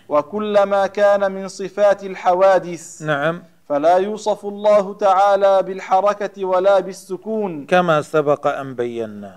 وكل 0.09 0.63
ما 0.63 0.87
كان 0.87 1.31
من 1.31 1.47
صفات 1.47 2.03
الحوادث. 2.03 3.01
نعم. 3.01 3.43
فلا 3.71 3.97
يوصف 3.97 4.45
الله 4.45 4.93
تعالى 4.93 5.63
بالحركة 5.63 6.45
ولا 6.45 6.79
بالسكون. 6.79 7.65
كما 7.65 8.01
سبق 8.01 8.47
أن 8.47 8.75
بينا. 8.75 9.35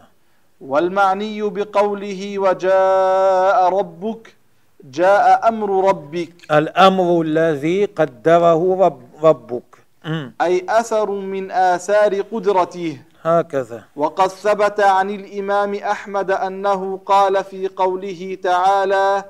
والمعني 0.60 1.42
بقوله 1.42 2.38
وجاء 2.38 3.68
ربك 3.78 4.34
جاء 4.84 5.48
أمر 5.48 5.88
ربك. 5.88 6.34
الأمر 6.50 7.22
الذي 7.22 7.84
قدره 7.84 8.60
رب 8.84 9.02
ربك. 9.22 9.70
أي 10.40 10.66
أثر 10.68 11.10
من 11.10 11.50
آثار 11.50 12.20
قدرته. 12.20 12.98
هكذا. 13.22 13.84
وقد 13.96 14.28
ثبت 14.28 14.80
عن 14.80 15.10
الإمام 15.10 15.74
أحمد 15.74 16.30
أنه 16.30 17.00
قال 17.06 17.44
في 17.44 17.68
قوله 17.68 18.38
تعالى 18.42 19.24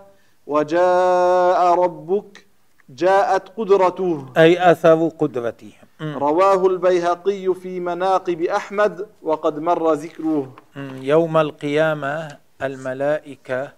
وجاء 0.46 1.74
ربك 1.74 2.46
جاءت 2.89 3.49
قدرته. 3.57 4.26
أي 4.37 4.70
أثر 4.70 5.09
قدرته. 5.09 5.72
رواه 6.01 6.66
البيهقي 6.66 7.55
في 7.55 7.80
مناقب 7.80 8.43
أحمد 8.43 9.07
وقد 9.22 9.59
مر 9.59 9.93
ذكره. 9.93 10.55
يوم 11.01 11.37
القيامة 11.37 12.37
الملائكة 12.62 13.72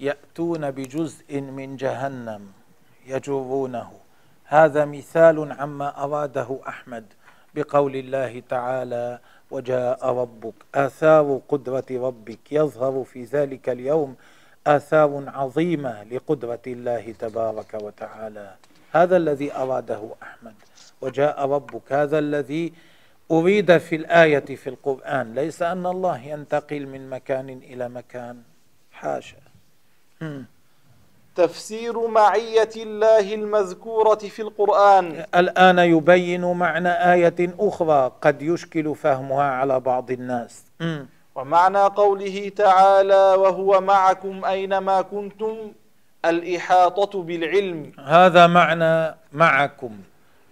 يأتون 0.00 0.70
بجزء 0.70 1.40
من 1.40 1.76
جهنم 1.76 2.42
يجرونه. 3.06 3.90
هذا 4.44 4.84
مثال 4.84 5.52
عما 5.52 6.04
أراده 6.04 6.58
أحمد 6.68 7.04
بقول 7.54 7.96
الله 7.96 8.42
تعالى 8.48 9.18
وجاء 9.50 10.06
ربك. 10.06 10.54
آثار 10.74 11.40
قدرة 11.48 11.86
ربك 11.90 12.52
يظهر 12.52 13.04
في 13.04 13.24
ذلك 13.24 13.68
اليوم 13.68 14.14
آثار 14.66 15.24
عظيمة 15.26 16.02
لقدرة 16.04 16.62
الله 16.66 17.14
تبارك 17.18 17.74
وتعالى. 17.74 18.54
هذا 18.92 19.16
الذي 19.16 19.54
أراده 19.54 20.02
أحمد. 20.22 20.54
وجاء 21.00 21.48
ربك. 21.48 21.92
هذا 21.92 22.18
الذي 22.18 22.72
أريد 23.30 23.78
في 23.78 23.96
الآية 23.96 24.44
في 24.56 24.66
القرآن. 24.66 25.34
ليس 25.34 25.62
أن 25.62 25.86
الله 25.86 26.18
ينتقل 26.18 26.86
من 26.86 27.10
مكان 27.10 27.48
إلى 27.48 27.88
مكان. 27.88 28.42
حاشا. 28.92 29.36
تفسير 31.36 32.06
معية 32.06 32.70
الله 32.76 33.34
المذكورة 33.34 34.18
في 34.18 34.42
القرآن. 34.42 35.24
الآن 35.34 35.78
يبين 35.78 36.52
معنى 36.52 37.12
آية 37.12 37.54
أخرى 37.58 38.12
قد 38.20 38.42
يشكل 38.42 38.96
فهمها 38.96 39.44
على 39.44 39.80
بعض 39.80 40.10
الناس. 40.10 40.64
ومعنى 41.34 41.78
قوله 41.78 42.52
تعالى 42.56 43.34
وهو 43.38 43.80
معكم 43.80 44.44
أينما 44.44 45.02
كنتم 45.02 45.72
الإحاطة 46.24 47.22
بالعلم. 47.22 47.92
هذا 48.04 48.46
معنى 48.46 49.16
معكم 49.32 49.98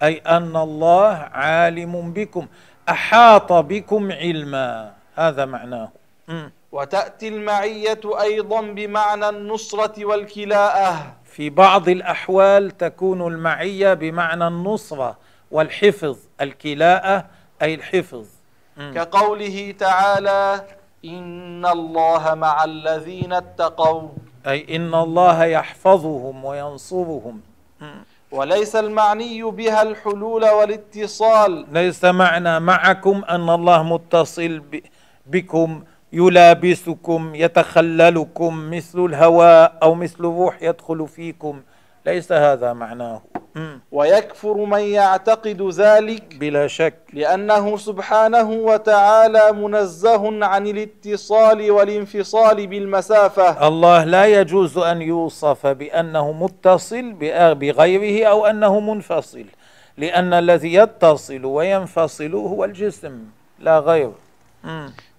أي 0.02 0.18
أن 0.18 0.56
الله 0.56 1.12
عالم 1.32 2.12
بكم 2.12 2.46
أحاط 2.88 3.52
بكم 3.52 4.12
علما. 4.12 4.92
هذا 5.14 5.44
معناه. 5.44 5.88
وتأتي 6.72 7.28
المعية 7.28 8.00
أيضا 8.20 8.60
بمعنى 8.60 9.28
النصرة 9.28 10.04
والكلاءة. 10.04 11.12
في 11.24 11.50
بعض 11.50 11.88
الأحوال 11.88 12.76
تكون 12.76 13.32
المعية 13.32 13.94
بمعنى 13.94 14.46
النصرة 14.46 15.16
والحفظ 15.50 16.18
الكلاءة 16.40 17.24
أي 17.62 17.74
الحفظ. 17.74 18.26
كقوله 18.78 19.74
تعالى 19.78 20.64
إن 21.04 21.66
الله 21.66 22.34
مع 22.34 22.64
الذين 22.64 23.32
اتقوا. 23.32 24.08
أي 24.46 24.76
إن 24.76 24.94
الله 24.94 25.44
يحفظهم 25.44 26.44
وينصرهم. 26.44 27.40
وليس 28.30 28.76
المعني 28.76 29.42
بها 29.42 29.82
الحلول 29.82 30.44
والاتصال. 30.44 31.66
ليس 31.72 32.04
معنى 32.04 32.60
معكم 32.60 33.24
أن 33.28 33.50
الله 33.50 33.82
متصل 33.82 34.62
بكم 35.26 35.82
يلابسكم 36.12 37.34
يتخللكم 37.34 38.70
مثل 38.70 39.04
الهواء 39.04 39.78
أو 39.82 39.94
مثل 39.94 40.20
الروح 40.20 40.62
يدخل 40.62 41.08
فيكم. 41.08 41.62
ليس 42.06 42.32
هذا 42.32 42.72
معناه. 42.72 43.22
ويكفر 43.92 44.54
من 44.54 44.80
يعتقد 44.80 45.62
ذلك 45.62 46.36
بلا 46.40 46.66
شك. 46.66 46.94
لأنه 47.12 47.76
سبحانه 47.76 48.50
وتعالى 48.50 49.52
منزه 49.52 50.44
عن 50.44 50.66
الاتصال 50.66 51.70
والانفصال 51.70 52.66
بالمسافة. 52.66 53.68
الله 53.68 54.04
لا 54.04 54.26
يجوز 54.26 54.78
أن 54.78 55.02
يوصف 55.02 55.66
بأنه 55.66 56.32
متصل 56.32 57.12
بغيره 57.54 58.28
أو 58.28 58.46
أنه 58.46 58.80
منفصل 58.80 59.44
لأن 59.96 60.32
الذي 60.32 60.74
يتصل 60.74 61.44
وينفصل 61.44 62.34
هو 62.34 62.64
الجسم 62.64 63.18
لا 63.58 63.78
غير 63.78 64.10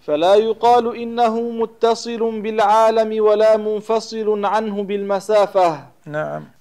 فلا 0.02 0.36
يقال 0.36 0.96
إنه 0.96 1.40
متصل 1.42 2.42
بالعالم 2.42 3.24
ولا 3.24 3.58
منفصل 3.58 4.46
عنه 4.46 4.84
بالمسافة. 4.84 5.80
نعم. 6.06 6.59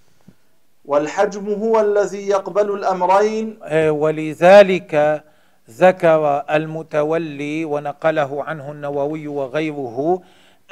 والحجم 0.89 1.47
هو 1.53 1.81
الذي 1.81 2.29
يقبل 2.29 2.71
الأمرين. 2.71 3.59
إيه، 3.63 3.91
ولذلك 3.91 5.23
ذكر 5.71 6.45
المتولي 6.51 7.65
ونقله 7.65 8.45
عنه 8.45 8.73
النووي 8.73 9.29
وغيره 9.29 10.23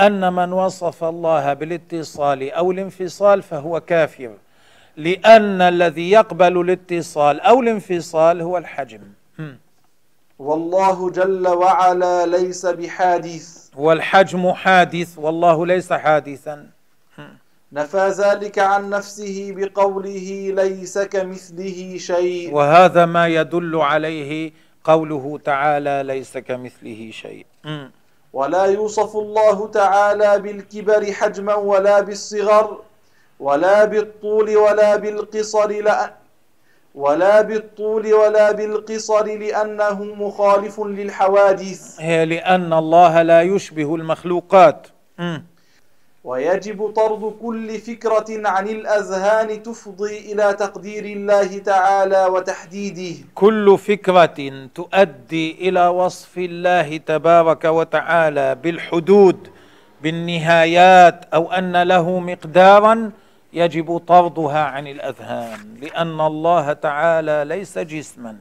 أن 0.01 0.33
من 0.33 0.53
وصف 0.53 1.05
الله 1.05 1.53
بالاتصال 1.53 2.51
أو 2.51 2.71
الانفصال 2.71 3.43
فهو 3.43 3.81
كافر 3.81 4.31
لأن 4.97 5.63
الذي 5.63 6.11
يقبل 6.11 6.61
الاتصال 6.61 7.41
أو 7.41 7.61
الانفصال 7.61 8.41
هو 8.43 8.59
الحجم. 8.59 9.01
والله 10.39 11.11
جل 11.11 11.49
وعلا 11.49 12.27
ليس 12.27 12.67
بحادث. 12.67 13.71
والحجم 13.77 14.53
حادث 14.53 15.19
والله 15.19 15.67
ليس 15.67 15.93
حادثا. 15.93 16.76
نفى 17.77 18.09
ذلك 18.09 18.59
عن 18.59 18.91
نفسه 18.91 19.53
بقوله 19.57 20.53
ليس 20.63 20.99
كمثله 20.99 21.99
شيء 21.99 22.55
وهذا 22.55 23.07
ما 23.07 23.27
يدل 23.27 23.77
عليه 23.77 24.53
قوله 24.85 25.39
تعالى 25.45 26.03
ليس 26.07 26.39
كمثله 26.39 27.11
شيء. 27.13 27.47
ولا 28.33 28.65
يوصف 28.65 29.17
الله 29.17 29.69
تعالى 29.69 30.39
بالكبر 30.39 31.13
حجما 31.13 31.55
ولا 31.55 32.01
بالصغر 32.01 32.81
ولا 33.41 33.85
بالطول 33.85 34.57
ولا 34.57 34.97
بالقصر 34.97 35.69
لا 35.69 36.15
ولا 36.95 37.43
بالطول 37.43 38.13
ولا 38.15 38.53
بالقصر 38.53 39.25
لأنه 39.25 40.05
مخالف 40.05 40.81
للحوادث 40.81 42.01
هي 42.01 42.25
لأن 42.25 42.73
الله 42.73 43.23
لا 43.23 43.43
يشبه 43.43 43.95
المخلوقات 43.95 44.87
مم. 45.19 45.45
ويجب 46.27 46.93
طرد 46.97 47.35
كل 47.43 47.79
فكرة 47.79 48.49
عن 48.49 48.67
الأذهان 48.69 49.63
تفضي 49.63 50.33
إلى 50.33 50.53
تقدير 50.53 51.05
الله 51.05 51.59
تعالى 51.59 52.27
وتحديده 52.27 53.17
كل 53.35 53.79
فكرة 53.79 54.39
تؤدي 54.75 55.69
إلى 55.69 55.89
وصف 55.89 56.39
الله 56.39 56.97
تبارك 56.97 57.65
وتعالى 57.65 58.55
بالحدود 58.55 59.49
بالنهايات 60.03 61.25
أو 61.35 61.53
أن 61.53 61.83
له 61.83 62.19
مقدارا 62.19 63.11
يجب 63.53 63.99
طردها 63.99 64.63
عن 64.65 64.87
الأذهان 64.87 65.61
لأن 65.83 66.21
الله 66.21 66.73
تعالى 66.73 67.45
ليس 67.47 67.79
جسما. 67.79 68.37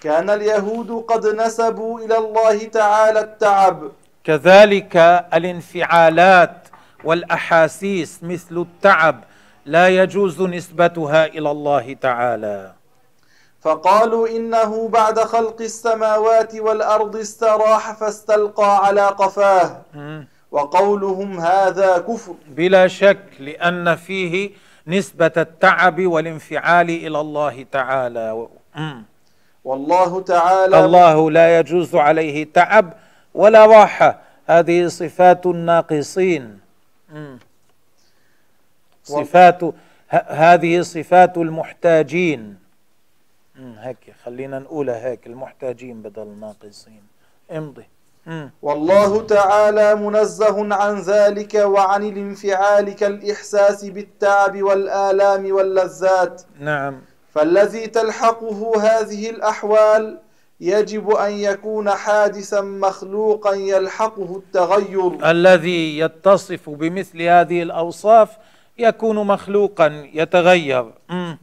كان 0.00 0.30
اليهود 0.30 0.90
قد 1.08 1.26
نسبوا 1.26 2.00
إلى 2.00 2.18
الله 2.18 2.64
تعالى 2.64 3.20
التعب 3.20 3.90
كذلك 4.26 4.96
الانفعالات 5.34 6.68
والأحاسيس 7.04 8.18
مثل 8.22 8.58
التعب 8.58 9.24
لا 9.66 9.88
يجوز 9.88 10.42
نسبتها 10.42 11.26
إلى 11.26 11.50
الله 11.50 11.92
تعالى 11.92 12.72
فقالوا 13.60 14.28
إنه 14.28 14.88
بعد 14.88 15.18
خلق 15.18 15.60
السماوات 15.60 16.54
والأرض 16.54 17.16
استراح 17.16 17.92
فاستلقى 17.92 18.86
على 18.86 19.06
قفاه. 19.06 19.82
وقولهم 20.50 21.40
هذا 21.40 21.98
كفر 21.98 22.34
بلا 22.48 22.88
شك 22.88 23.26
لأن 23.40 23.96
فيه 23.96 24.50
نسبة 24.86 25.32
التعب 25.36 26.06
والانفعال 26.06 26.90
إلى 26.90 27.20
الله 27.20 27.66
تعالى. 27.72 28.46
والله 29.64 30.20
تعالى 30.20 30.84
الله 30.84 31.30
لا 31.30 31.58
يجوز 31.58 31.94
عليه 31.94 32.52
تعب 32.54 32.92
ولا 33.36 33.66
راحة. 33.66 34.18
هذه 34.46 34.86
صفات 34.88 35.46
الناقصين. 35.46 36.60
صفات 39.04 39.62
ه- 39.64 39.72
هذه 40.28 40.80
صفات 40.82 41.36
المحتاجين. 41.38 42.58
هيك 43.78 44.14
خلينا 44.24 44.58
نقولها 44.58 45.06
هيك 45.08 45.26
المحتاجين 45.26 46.02
بدل 46.02 46.22
الناقصين. 46.22 47.02
امضي. 47.50 47.86
مم. 48.26 48.50
والله 48.62 49.26
تعالى 49.26 49.94
منزه 49.94 50.74
عن 50.74 51.00
ذلك 51.00 51.54
وعن 51.54 52.02
الانفعال 52.04 52.94
كالإحساس 52.96 53.84
بالتعب 53.84 54.62
والآلام 54.62 55.52
واللذات. 55.52 56.42
نعم. 56.60 57.00
فالذي 57.34 57.86
تلحقه 57.86 58.82
هذه 58.82 59.30
الأحوال 59.30 60.18
يجب 60.60 61.10
أن 61.10 61.32
يكون 61.32 61.90
حادثا 61.90 62.60
مخلوقا 62.60 63.54
يلحقه 63.54 64.36
التغير. 64.36 65.30
الذي 65.30 65.98
يتصف 65.98 66.70
بمثل 66.70 67.22
هذه 67.22 67.62
الأوصاف 67.62 68.30
يكون 68.78 69.26
مخلوقا 69.26 70.08
يتغير. 70.14 70.84
مم. 71.08 71.38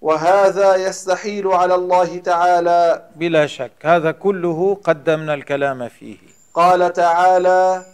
وهذا 0.00 0.76
يستحيل 0.76 1.46
على 1.46 1.74
الله 1.74 2.18
تعالى. 2.18 3.02
بلا 3.16 3.46
شك 3.46 3.72
هذا 3.82 4.10
كله 4.10 4.78
قدمنا 4.84 5.34
الكلام 5.34 5.88
فيه. 5.88 6.16
قال 6.54 6.92
تعالى 6.92 7.84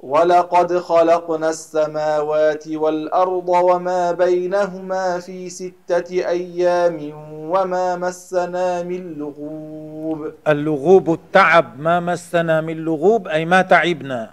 ولقد 0.00 0.78
خلقنا 0.78 1.50
السماوات 1.50 2.68
والأرض 2.68 3.48
وما 3.48 4.12
بينهما 4.12 5.20
في 5.20 5.50
ستة 5.50 6.10
أيام 6.10 7.12
وما 7.52 7.96
مسنا 7.96 8.82
من 8.82 9.14
لغوب. 9.14 9.95
اللغوب 10.48 11.12
التعب 11.12 11.80
ما 11.80 12.00
مسنا 12.00 12.60
من 12.60 12.76
لغوب 12.76 13.28
أي 13.28 13.44
ما 13.44 13.62
تعبنا. 13.62 14.30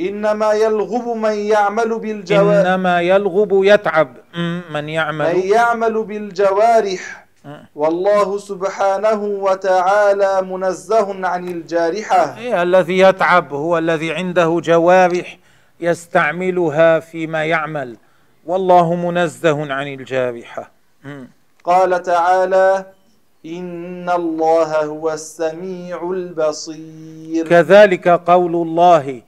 إنما 0.00 0.52
يلغب 0.52 1.08
من 1.16 1.32
يعمل 1.32 1.98
بالجوارح. 1.98 2.66
إنما 2.66 3.00
يلغب 3.00 3.64
يتعب. 3.64 4.14
من 4.34 4.60
من 4.72 4.88
يعمل. 4.88 5.44
يعمل 5.44 6.04
بالجوارح. 6.04 7.26
والله 7.74 8.38
سبحانه 8.38 9.22
وتعالى 9.22 10.42
منزه 10.42 11.26
عن 11.26 11.48
الجارحة. 11.48 12.38
إيه، 12.38 12.62
الذي 12.62 12.98
يتعب 12.98 13.52
هو 13.52 13.78
الذي 13.78 14.12
عنده 14.12 14.60
جوارح 14.64 15.38
يستعملها 15.80 17.00
فيما 17.00 17.44
يعمل. 17.44 17.96
والله 18.46 18.94
منزه 18.94 19.72
عن 19.72 19.86
الجارحة. 19.88 20.70
مم. 21.04 21.28
قال 21.64 22.02
تعالى 22.02 22.86
إن 23.46 24.10
الله 24.10 24.84
هو 24.84 25.12
السميع 25.12 26.10
البصير. 26.10 27.48
كذلك 27.48 28.08
قول 28.08 28.54
الله 28.54 29.22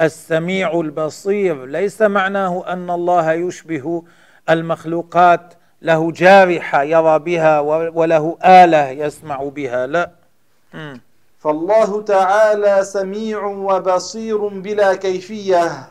السميع 0.00 0.80
البصير. 0.80 1.64
ليس 1.64 2.02
معناه 2.02 2.64
أن 2.66 2.90
الله 2.90 3.32
يشبه 3.32 4.02
المخلوقات. 4.50 5.54
له 5.82 6.12
جارحة 6.12 6.82
يرى 6.82 7.18
بها 7.18 7.60
وله 7.60 8.38
آلة 8.44 8.88
يسمع 8.90 9.42
بها. 9.42 9.86
لا. 9.86 10.10
فالله 11.38 12.02
تعالى 12.02 12.84
سميع 12.84 13.44
وبصير 13.44 14.48
بلا 14.48 14.94
كيفية. 14.94 15.88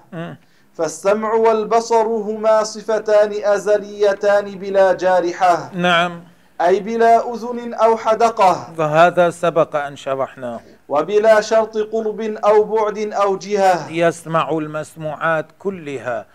فالسمع 0.74 1.34
والبصر 1.34 2.08
هما 2.08 2.64
صفتان 2.64 3.32
أزليتان 3.44 4.46
بلا 4.46 4.94
جارحة. 4.94 5.72
نعم. 5.74 6.24
أي 6.62 6.80
بلا 6.80 7.34
أذن 7.34 7.74
أو 7.74 7.98
حدقة. 7.98 8.68
وهذا 8.78 9.30
سبق 9.30 9.76
أن 9.76 9.96
شرحناه. 9.96 10.60
وبلا 10.90 11.42
شرط 11.42 11.78
قرب 11.78 12.22
أو 12.22 12.64
بعد 12.64 12.98
أو 12.98 13.38
جهة. 13.38 13.92
يسمع 13.92 14.50
المسموعات 14.50 15.46
كلها. 15.60 16.26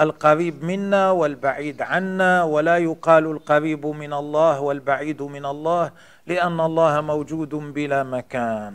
القريب 0.00 0.64
منا 0.64 1.10
والبعيد 1.10 1.82
عنا 1.82 2.42
ولا 2.44 2.76
يقال 2.78 3.24
القريب 3.26 3.86
من 3.86 4.12
الله 4.12 4.60
والبعيد 4.60 5.22
من 5.22 5.46
الله 5.46 5.90
لأن 6.26 6.60
الله 6.60 7.00
موجود 7.00 7.54
بلا 7.54 8.02
مكان. 8.02 8.74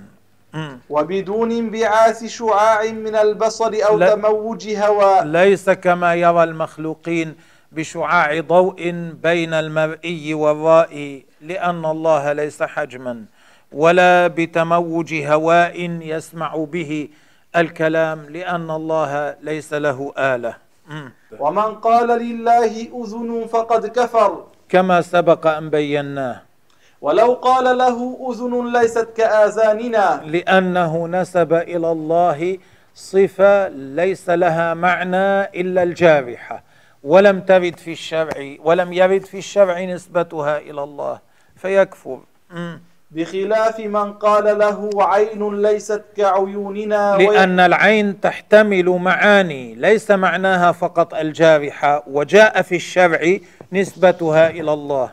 وبدون 0.89 1.51
انبعاث 1.51 2.26
شعاع 2.26 2.84
من 2.91 3.16
البصر 3.16 3.72
أو. 3.88 3.99
تموج 3.99 4.70
هواء 4.70 5.26
ليس 5.26 5.70
كما 5.70 6.16
يرى 6.16 6.43
المخلوقين 6.43 7.36
بشعاع 7.76 8.40
ضوء 8.40 8.92
بين 9.24 9.54
المرئي 9.54 10.34
والرائي 10.34 11.26
لأن 11.42 11.86
الله 11.86 12.34
ليس 12.34 12.64
حجما 12.64 13.26
ولا 13.72 14.28
بتموج 14.28 15.14
هواء 15.14 15.82
يسمع 16.02 16.56
به 16.56 17.10
الكلام 17.56 18.26
لأن 18.30 18.72
الله 18.72 19.36
ليس 19.42 19.74
له 19.74 20.14
آلة. 20.18 20.54
مم. 20.88 21.12
ومن 21.40 21.76
قال 21.76 22.08
لله 22.08 22.74
أذن 23.02 23.48
فقد 23.52 23.88
كفر. 23.88 24.44
كما 24.70 25.02
سبق 25.02 25.48
أن 25.48 25.70
بيناه. 25.70 26.42
ولو 27.02 27.34
قال 27.34 27.78
له 27.78 28.18
أذن 28.30 28.74
ليست 28.74 29.08
كآذاننا. 29.18 30.22
لأنه 30.26 31.08
نسب 31.08 31.54
إلى 31.54 31.92
الله 31.92 32.58
صفة 32.96 33.68
ليس 33.68 34.30
لها 34.30 34.74
معنى 34.74 35.42
إلا 35.62 35.84
الجارحة. 35.84 36.75
ولم 37.06 37.39
ترد 37.39 37.80
في 37.80 37.91
الشرع 37.91 38.56
ولم 38.64 38.93
يرد 38.93 39.26
في 39.26 39.38
الشرع 39.38 39.84
نسبتها 39.84 40.58
إلى 40.58 40.84
الله 40.84 41.20
فيكفر. 41.56 42.20
بخلاف 43.12 43.80
من 43.80 44.14
قال 44.14 44.60
له 44.60 44.89
عين 44.97 45.62
ليست 45.62 46.03
كعيوننا 46.18 47.18
لأن 47.18 47.60
العين 47.60 48.22
تحتمل 48.22 48.89
معاني 48.89 49.76
ليس 49.76 50.12
معناها 50.12 50.72
فقط 50.72 51.14
الجارحة 51.14 52.03
وجاء 52.08 52.62
في 52.62 52.76
الشرع 52.76 53.38
نسبتها 53.74 54.49
إلى 54.49 54.74
الله. 54.74 55.12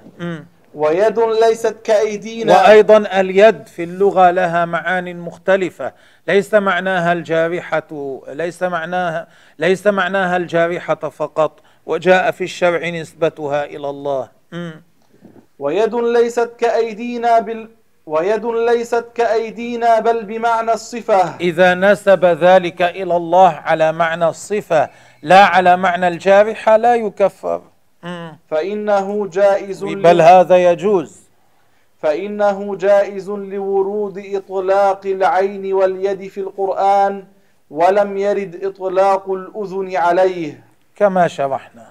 ويد 0.74 1.18
ليست 1.18 1.76
كأيدينا. 1.84 2.52
وأيضا 2.52 3.20
اليد 3.20 3.66
في 3.66 3.84
اللغة 3.84 4.30
لها 4.30 4.64
معان 4.64 5.16
مختلفة 5.16 5.92
ليس 6.28 6.54
معناها 6.54 7.12
الجارحة 7.12 8.20
ليس 8.28 8.62
معناها 8.62 9.26
ليس 9.58 9.86
معناها 9.86 10.36
الجارحة 10.36 10.94
فقط. 10.94 11.60
وجاء 11.86 12.30
في 12.30 12.44
الشرع 12.44 12.88
نسبتها 12.88 13.64
إلى 13.64 13.90
الله. 13.90 14.28
ويد 15.58 15.94
ليست 15.94 16.50
كأيدينا 16.58 17.38
بال 17.38 17.68
ويد 18.06 18.44
ليست 18.46 19.06
كأيدينا 19.14 20.00
بل 20.00 20.24
بمعنى 20.24 20.72
الصفة. 20.72 21.36
إذا 21.40 21.74
نسب 21.74 22.24
ذلك 22.24 22.82
إلى 22.82 23.16
الله 23.16 23.48
على 23.48 23.92
معنى 23.92 24.28
الصفة 24.28 24.90
لا 25.22 25.44
على 25.44 25.76
معنى 25.76 26.08
الجارحة 26.08 26.76
لا 26.76 26.94
يكفر. 26.94 27.62
فإنه 28.50 29.26
جائز 29.26 29.84
بل 29.84 30.20
هذا 30.20 30.56
يجوز. 30.70 31.20
فإنه 32.02 32.76
جائز 32.76 33.30
لورود 33.30 34.22
إطلاق 34.34 35.06
العين 35.06 35.72
واليد 35.72 36.28
في 36.28 36.40
القرآن 36.40 37.24
ولم 37.70 38.16
يرد 38.16 38.64
إطلاق 38.64 39.30
الأذن 39.30 39.96
عليه. 39.96 40.64
كما 41.02 41.28
شرحنا. 41.28 41.86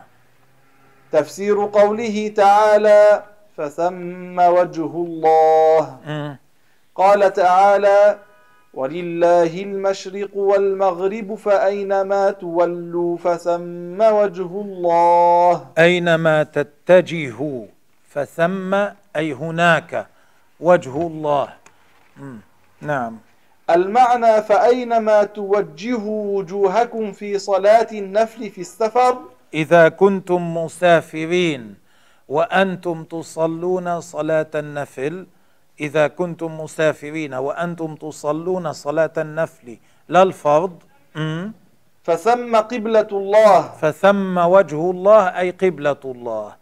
تفسير 1.12 1.66
قوله 1.66 2.34
تعالى 2.36 3.24
فثم 3.58 4.40
وجه 4.40 4.92
الله. 5.08 6.00
قال 6.96 7.34
تعالى 7.34 8.18
ولله 8.74 9.54
المشرق 9.64 10.38
والمغرب 10.38 11.36
فأينما 11.36 12.32
تولوا 12.32 13.18
فثم 13.18 14.00
وجه 14.02 14.52
الله. 14.66 15.68
أينما 15.78 16.44
تتجهوا 16.44 17.66
فثم 18.10 18.72
أي 19.16 19.34
هناك 19.34 20.08
وجه 20.60 20.94
الله. 21.08 21.48
نعم. 22.82 23.14
المعنى 23.74 24.42
فأينما 24.42 25.24
توجهوا 25.24 26.38
وجوهكم 26.38 27.12
في 27.12 27.40
صلاة 27.40 27.88
النفل 27.92 28.50
في 28.50 28.62
السفر؟ 28.62 29.18
إذا 29.54 29.90
كنتم 29.90 30.58
مسافرين 30.58 31.76
وأنتم 32.30 33.04
تصلون 33.04 34.02
صلاة 34.02 34.52
النفل 34.56 35.28
إذا 35.80 36.08
كنتم 36.08 36.62
مسافرين 36.62 37.34
وأنتم 37.34 37.96
تصلون 37.96 38.74
صلاة 38.74 39.12
النفل 39.18 39.78
لا 40.10 40.24
الفرض. 40.24 40.74
فثم 42.04 42.56
قبلة 42.56 43.08
الله. 43.12 43.62
فثم 43.62 44.38
وجه 44.38 44.92
الله 44.92 45.24
أي 45.40 45.52
قبلة 45.52 46.04
الله. 46.06 46.56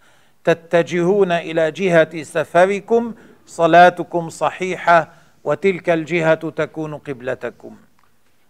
تتجهون 0.44 1.32
إلى 1.32 1.72
جهة 1.72 2.24
سفركم 2.24 3.14
صلاتكم 3.46 4.30
صحيحة 4.30 5.19
وتلك 5.44 5.90
الجهة 5.90 6.50
تكون 6.50 6.98
قبلتكم. 6.98 7.76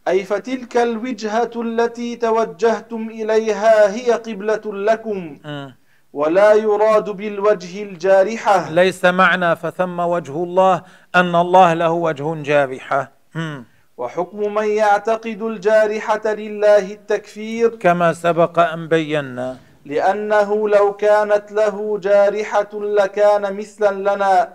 أي 0.08 0.24
فتلك 0.24 0.78
الوجهة 0.78 1.52
التي 1.56 2.16
توجهتم 2.16 3.10
إليها 3.10 3.92
هي 3.96 4.12
قبلة 4.12 4.62
لكم. 4.66 5.38
مم. 5.46 5.76
ولا 6.14 6.54
يراد 6.54 7.10
بالوجه 7.10 7.84
الجارحة. 7.84 8.70
ليس 8.72 9.06
معنى 9.06 9.56
فثم 9.56 10.00
وجه 10.00 10.44
الله 10.44 10.84
أن 11.16 11.36
الله 11.36 11.74
له 11.74 11.92
وجه 11.92 12.44
جارحة. 12.44 13.12
وحكم 13.98 14.54
من 14.54 14.68
يعتقد 14.68 15.42
الجارحة 15.42 16.34
لله 16.34 16.92
التكفير. 16.94 17.70
كما 17.70 18.14
سبق 18.14 18.60
أن 18.60 18.88
بينا. 18.88 19.58
لأنه 19.86 20.70
لو 20.70 20.94
كانت 20.94 21.52
له 21.52 22.00
جارحة 22.00 22.70
لكان 22.74 23.58
مثلا 23.58 24.16
لنا. 24.16 24.54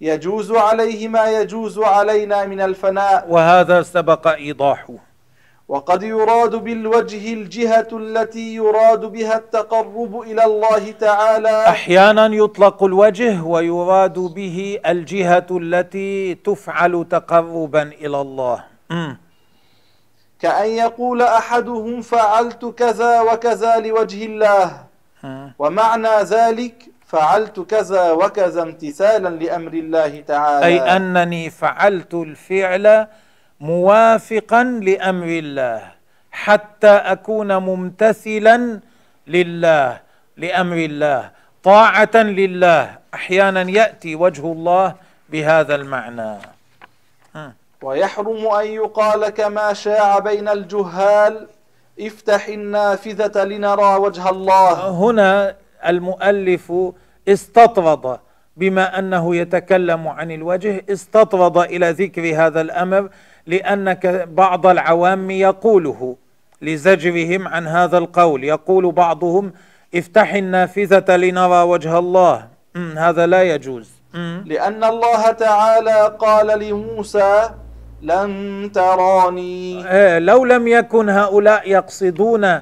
يجوز 0.00 0.52
عليه 0.52 1.08
ما 1.08 1.30
يجوز 1.40 1.78
علينا 1.78 2.46
من 2.46 2.60
الفناء. 2.60 3.26
وهذا 3.28 3.82
سبق 3.82 4.28
إيضاحه. 4.28 4.94
وقد 5.68 6.02
يراد 6.02 6.56
بالوجه 6.56 7.32
الجهة 7.32 7.88
التي 7.92 8.54
يراد 8.54 9.00
بها 9.00 9.36
التقرب 9.36 10.20
إلى 10.20 10.44
الله 10.44 10.90
تعالى. 10.90 11.68
أحيانا 11.68 12.26
يطلق 12.26 12.84
الوجه 12.84 13.42
ويراد 13.42 14.18
به 14.18 14.80
الجهة 14.86 15.46
التي 15.50 16.34
تفعل 16.34 17.06
تقربا 17.10 17.82
إلى 17.82 18.20
الله. 18.20 18.64
كأن 20.40 20.68
يقول 20.68 21.22
أحدهم 21.22 22.00
فعلت 22.00 22.64
كذا 22.64 23.20
وكذا 23.20 23.76
لوجه 23.76 24.24
الله. 24.26 24.84
ومعنى 25.58 26.22
ذلك 26.22 26.74
فعلت 27.06 27.60
كذا 27.60 28.12
وكذا 28.12 28.62
امتثالا 28.62 29.28
لأمر 29.28 29.72
الله 29.72 30.20
تعالى. 30.20 30.66
أي 30.66 30.96
أنني 30.96 31.50
فعلت 31.50 32.14
الفعل 32.14 33.06
موافقا 33.60 34.62
لأمر 34.64 35.26
الله 35.26 35.80
حتى 36.32 36.88
أكون 36.88 37.56
ممتثلا 37.56 38.80
لله 39.26 40.00
لأمر 40.36 40.76
الله 40.76 41.30
طاعة 41.62 42.16
لله. 42.16 42.98
أحيانا 43.14 43.62
يأتي 43.70 44.14
وجه 44.14 44.52
الله 44.52 44.94
بهذا 45.28 45.74
المعنى. 45.74 46.38
ويحرم 47.82 48.46
أن 48.46 48.66
يقال 48.66 49.28
كما 49.28 49.72
شاع 49.72 50.18
بين 50.18 50.48
الجهال 50.48 51.48
افتح 52.00 52.46
النافذة 52.46 53.44
لنرى 53.44 53.94
وجه 53.94 54.30
الله. 54.30 54.88
هنا 54.88 55.54
المؤلف 55.86 56.72
استطرد 57.28 58.18
بما 58.56 58.98
أنه 58.98 59.36
يتكلم 59.36 60.08
عن 60.08 60.30
الوجه 60.30 60.84
استطرد 60.90 61.58
إلى 61.58 61.90
ذكر 61.90 62.46
هذا 62.46 62.60
الأمر 62.60 63.08
لأنك 63.46 64.06
بعض 64.28 64.66
العوام 64.66 65.30
يقوله 65.30 66.16
لزجرهم 66.62 67.48
عن 67.48 67.66
هذا 67.66 67.98
القول. 67.98 68.44
يقول 68.44 68.92
بعضهم 68.92 69.52
افتح 69.94 70.34
النافذة 70.34 71.16
لنرى 71.16 71.62
وجه 71.62 71.98
الله. 71.98 72.48
هذا 72.96 73.26
لا 73.26 73.42
يجوز. 73.42 73.90
لأن 74.44 74.84
الله 74.84 75.30
تعالى 75.30 76.16
قال 76.18 76.58
لموسى 76.58 77.50
لن 78.02 78.70
تراني. 78.74 79.84
آه، 79.86 80.18
لو 80.18 80.44
لم 80.44 80.68
يكن 80.68 81.08
هؤلاء 81.08 81.70
يقصدون 81.70 82.60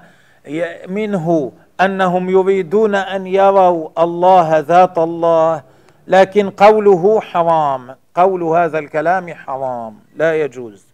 منه 0.89 1.53
أنهم 1.85 2.31
يريدون 2.31 2.95
أن 2.95 3.27
يروا 3.27 3.89
الله 3.99 4.59
ذات 4.59 4.99
الله 4.99 5.63
لكن 6.07 6.51
قوله 6.51 7.21
حرام 7.21 7.97
قول 8.15 8.43
هذا 8.43 8.79
الكلام 8.79 9.35
حرام 9.35 9.97
لا 10.17 10.41
يجوز 10.41 10.85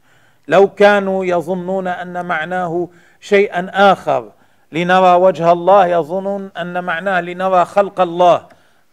لو 0.49 0.69
كانوا 0.69 1.25
يظنون 1.25 1.87
أن 1.89 2.27
معناه 2.27 2.89
شيئا 3.21 3.71
آخر 3.93 4.29
لنرى 4.73 5.15
وجه 5.15 5.53
الله 5.53 5.87
يظنون 5.87 6.51
أن 6.61 6.85
معناه 6.85 7.21
لنرى 7.21 7.65
خلق 7.65 8.01
الله 8.01 8.47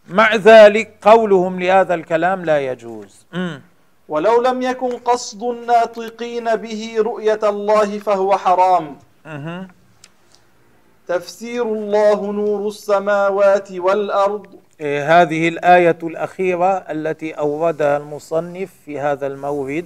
مع 0.10 0.36
ذلك 0.36 0.94
قولهم 1.02 1.60
لهذا 1.60 1.94
الكلام 1.94 2.46
لا 2.46 2.60
يجوز 2.60 3.26
مم. 3.34 3.62
ولو 4.10 4.42
لم 4.42 4.62
يكن 4.62 4.98
قصد 4.98 5.44
الناطقين 5.44 6.56
به 6.56 6.96
رؤية 7.00 7.40
الله 7.44 8.00
فهو 8.00 8.38
حرام. 8.38 8.96
تفسير 11.08 11.64
الله 11.64 12.32
نور 12.32 12.68
السماوات 12.68 13.72
والأرض. 13.72 14.46
إيه، 14.82 15.22
هذه 15.22 15.48
الآية 15.48 15.98
الأخيرة 16.04 16.72
التي 16.78 17.32
أوردها 17.32 17.98
المصنف 17.98 18.72
في 18.86 19.00
هذا 19.00 19.28
المورد 19.28 19.86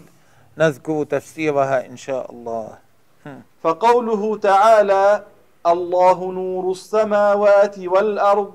نذكر 0.58 1.04
تفسيرها 1.04 1.86
إن 1.86 1.98
شاء 1.98 2.32
الله. 2.32 2.68
فقوله 3.64 4.38
تعالى 4.38 5.24
الله 5.68 6.32
نور 6.32 6.72
السماوات 6.72 7.80
والأرض. 7.80 8.54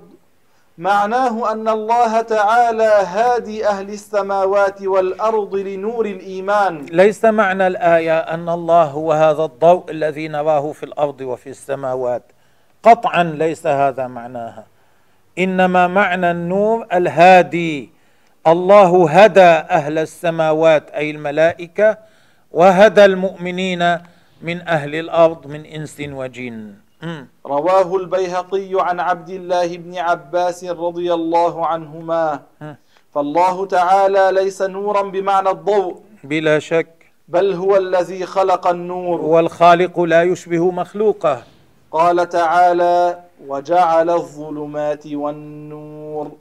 معناه 0.78 1.52
أن 1.52 1.68
الله 1.68 2.20
تعالى 2.20 2.92
هادي 3.06 3.66
أهل 3.66 3.88
السماوات 3.88 4.82
والأرض 4.82 5.54
لنور 5.54 6.06
الإيمان. 6.06 6.86
ليس 6.86 7.24
معنى 7.24 7.66
الآية 7.66 8.18
أن 8.18 8.48
الله 8.48 8.84
هو 8.84 9.12
هذا 9.12 9.44
الضوء 9.44 9.90
الذي 9.90 10.28
نراه 10.28 10.72
في 10.72 10.82
الأرض 10.82 11.20
وفي 11.20 11.50
السماوات. 11.50 12.22
قطعا 12.84 13.22
ليس 13.22 13.66
هذا 13.66 14.06
معناها. 14.06 14.64
إنما 15.38 15.86
معنى 15.86 16.30
النور 16.30 16.86
الهادي. 16.92 17.90
الله 18.46 19.10
هدى 19.10 19.52
أهل 19.78 19.98
السماوات 19.98 20.90
أي 20.90 21.10
الملائكة 21.10 21.98
وهدى 22.52 23.04
المؤمنين 23.04 23.98
من 24.42 24.68
أهل 24.68 24.94
الأرض 24.94 25.46
من 25.46 25.64
إنس 25.64 25.96
وجن. 26.00 26.74
رواه 27.46 27.96
البيهقي 27.96 28.70
عن 28.72 29.00
عبد 29.00 29.30
الله 29.30 29.76
بن 29.76 29.98
عباس 29.98 30.64
رضي 30.64 31.14
الله 31.14 31.66
عنهما. 31.66 32.40
فالله 33.14 33.66
تعالى 33.66 34.30
ليس 34.32 34.62
نورا 34.62 35.02
بمعنى 35.02 35.50
الضوء. 35.50 36.02
بلا 36.24 36.58
شك. 36.58 36.88
بل 37.28 37.54
هو 37.54 37.76
الذي 37.76 38.26
خلق 38.26 38.66
النور. 38.66 39.20
والخالق 39.20 40.00
لا 40.00 40.22
يشبه 40.22 40.70
مخلوقه. 40.70 41.42
قال 41.94 42.28
تعالى 42.28 43.24
وجعل 43.46 44.10
الظلمات 44.10 45.06
والنور 45.06 46.32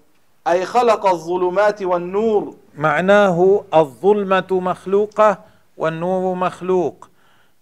أي 0.47 0.65
خلق 0.65 1.05
الظلمات 1.05 1.81
والنور. 1.81 2.55
معناه 2.77 3.63
الظلمة 3.73 4.47
مخلوقة 4.51 5.37
والنور 5.77 6.35
مخلوق. 6.35 7.09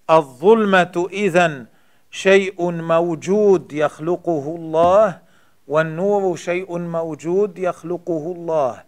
الظلمة 0.09 1.07
إذن 1.13 1.65
شيء 2.11 2.71
موجود 2.71 3.73
يخلقه 3.73 4.55
الله 4.55 5.17
والنور 5.67 6.35
شيء 6.35 6.77
موجود 6.77 7.59
يخلقه 7.59 8.33
الله. 8.35 8.83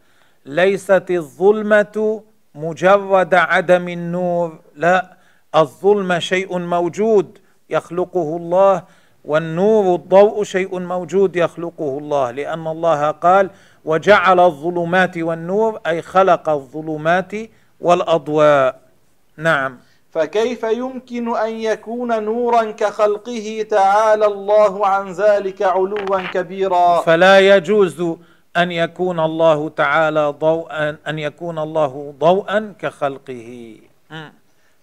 ليست 0.45 1.05
الظلمة 1.09 2.21
مجرد 2.55 3.33
عدم 3.33 3.89
النور 3.89 4.59
لا 4.75 5.17
الظلم 5.55 6.19
شيء 6.19 6.57
موجود. 6.59 7.42
يخلقه 7.69 8.37
الله 8.37 8.83
والنور 9.25 9.95
الضوء 9.95 10.43
شيء 10.43 10.79
موجود 10.79 11.35
يخلقه 11.35 11.97
الله 11.97 12.31
لأن 12.31 12.67
الله 12.67 13.11
قال 13.11 13.49
وجعل 13.85 14.39
الظلمات 14.39 15.17
والنور 15.17 15.79
أي 15.87 16.01
خلق 16.01 16.49
الظلمات 16.49 17.31
والأضواء. 17.81 18.79
نعم. 19.37 19.77
فكيف 20.11 20.63
يمكن 20.63 21.37
أن 21.37 21.49
يكون 21.49 22.23
نورا 22.23 22.71
كخلقه 22.71 23.65
تعالى 23.69 24.25
الله 24.25 24.87
عن 24.87 25.11
ذلك 25.11 25.61
علوا 25.61 26.21
كبيرا؟ 26.33 27.01
فلا 27.01 27.39
يجوز 27.39 28.01
أن 28.57 28.71
يكون 28.71 29.19
الله 29.19 29.69
تعالى 29.69 30.33
ضوءا 30.39 30.97
أن 31.07 31.19
يكون 31.19 31.59
الله 31.59 32.13
ضوءا 32.19 32.73
كخلقه. 32.79 33.77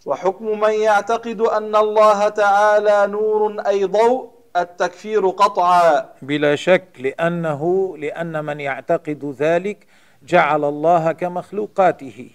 وحكم 0.07 0.61
من 0.61 0.72
يعتقد 0.72 1.40
أن 1.40 1.76
الله 1.76 2.28
تعالى 2.28 3.07
نور 3.07 3.61
أي 3.66 3.84
ضوء 3.84 4.30
التكفير 4.57 5.28
قطعا. 5.28 6.07
بلا 6.22 6.57
شك 6.57 6.88
لأنه 6.98 7.94
لأن 7.98 8.44
من 8.44 8.61
يعتقد 8.61 9.36
ذلك 9.38 9.86
جعل 10.22 10.64
الله 10.64 11.12
كمخلوقاته. 11.12 12.30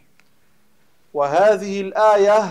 وهذه 1.14 1.82
الآية 1.82 2.42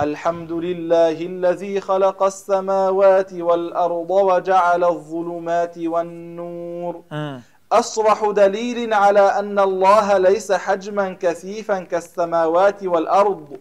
الحمد 0.00 0.52
لله 0.52 1.18
الذي 1.22 1.80
خلق 1.80 2.22
السماوات 2.22 3.32
والأرض 3.32 4.10
وجعل 4.10 4.84
الظلمات 4.84 5.78
والنور. 5.78 7.02
أصرح 7.72 8.30
دليل 8.30 8.94
على 8.94 9.20
أن 9.20 9.58
الله 9.58 10.18
ليس 10.18 10.52
حجما 10.52 11.16
كثيفا 11.20 11.80
كالسماوات 11.80 12.84
والأرض. 12.84 13.58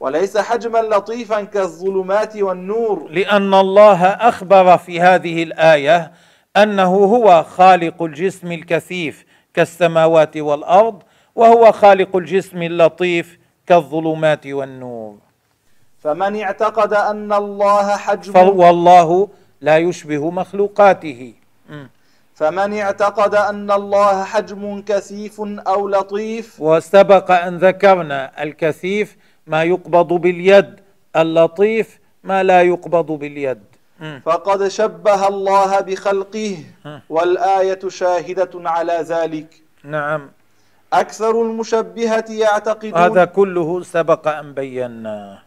وليس 0.00 0.38
حجما 0.38 0.78
لطيفا 0.78 1.42
كالظلمات 1.42 2.36
والنور. 2.36 3.08
لأن 3.10 3.54
الله 3.54 4.06
أخبر 4.06 4.78
في 4.78 5.00
هذه 5.00 5.42
الآية 5.42 6.12
أنه 6.56 6.94
هو 6.94 7.42
خالق 7.42 8.02
الجسم 8.02 8.52
الكثيف 8.52 9.24
كالسماوات 9.54 10.36
والأرض 10.36 11.02
وهو 11.34 11.72
خالق 11.72 12.16
الجسم 12.16 12.62
اللطيف 12.62 13.38
كالظلمات 13.66 14.46
والنور. 14.46 15.16
فمن 16.02 16.40
اعتقد 16.40 16.92
أن 16.92 17.32
الله 17.32 17.96
حجم 17.96 18.48
والله 18.48 19.28
لا 19.60 19.78
يشبه 19.78 20.30
مخلوقاته. 20.30 21.32
فمن 22.34 22.78
اعتقد 22.78 23.34
أن 23.34 23.70
الله 23.70 24.24
حجم 24.24 24.82
كثيف 24.86 25.40
أو 25.40 25.88
لطيف 25.88 26.60
وسبق 26.60 27.30
أن 27.30 27.56
ذكرنا 27.58 28.42
الكثيف 28.42 29.16
ما 29.46 29.62
يقبض 29.62 30.12
باليد 30.12 30.80
اللطيف 31.16 31.98
ما 32.24 32.42
لا 32.42 32.62
يقبض 32.62 33.06
باليد. 33.12 33.62
فقد 34.24 34.68
شبه 34.68 35.28
الله 35.28 35.80
بخلقه 35.80 36.56
والآية 37.08 37.88
شاهدة 37.88 38.50
على 38.54 38.92
ذلك. 38.92 39.62
نعم. 39.84 40.30
أكثر 40.92 41.42
المشبهة 41.42 42.24
يعتقدون 42.28 43.02
هذا 43.02 43.24
كله 43.24 43.82
سبق 43.82 44.28
أن 44.28 44.54
بيناه 44.54 45.38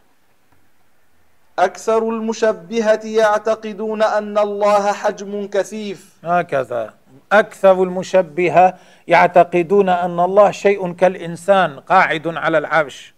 أكثر 1.60 2.10
المشبهة 2.10 3.00
يعتقدون 3.04 4.04
أن 4.04 4.38
الله 4.38 4.92
حجم 4.92 5.48
كثيف. 5.48 6.14
هكذا. 6.24 6.94
أكثر 7.32 7.84
المشبهة 7.84 8.78
يعتقدون 9.08 9.90
أن 9.90 10.20
الله 10.20 10.52
شيء 10.52 10.94
كالإنسان 10.94 11.80
قاعد 11.80 12.28
على 12.28 12.58
العرش. 12.58 13.14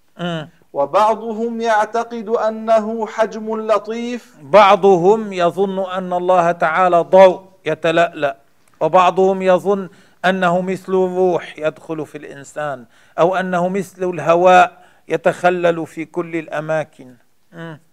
وبعضهم 0.74 1.62
يعتقد 1.62 2.30
أنه 2.30 3.08
حجم 3.08 3.62
لطيف. 3.72 4.36
بعضهم 4.42 5.34
يظن 5.34 5.92
أن 5.92 6.14
الله 6.14 6.52
تعالى 6.52 7.00
ضوء 7.00 7.42
يتلألأ 7.66 8.38
وبعضهم 8.80 9.42
يظن 9.42 9.90
أنه 10.26 10.62
مثل 10.62 10.92
الروح 10.94 11.60
يدخل 11.60 12.06
في 12.06 12.18
الإنسان 12.18 12.86
أو 13.20 13.36
أنه 13.36 13.70
مثل 13.70 14.10
الهواء 14.10 14.72
يتخلل 15.08 15.88
في 15.88 16.06
كل 16.06 16.36
الأماكن. 16.36 17.14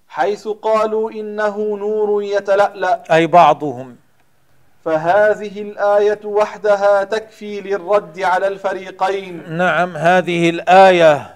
حيث 0.08 0.48
قالوا 0.48 1.10
إنه 1.10 1.76
نور 1.76 2.22
يتلألأ. 2.22 3.02
أي 3.14 3.26
بعضهم. 3.26 3.96
فهذه 4.84 5.62
الآية 5.62 6.20
وحدها 6.24 7.04
تكفي 7.04 7.60
للرد 7.60 8.20
على 8.20 8.46
الفريقين. 8.48 9.56
نعم 9.56 9.96
هذه 9.96 10.50
الآية 10.50 11.35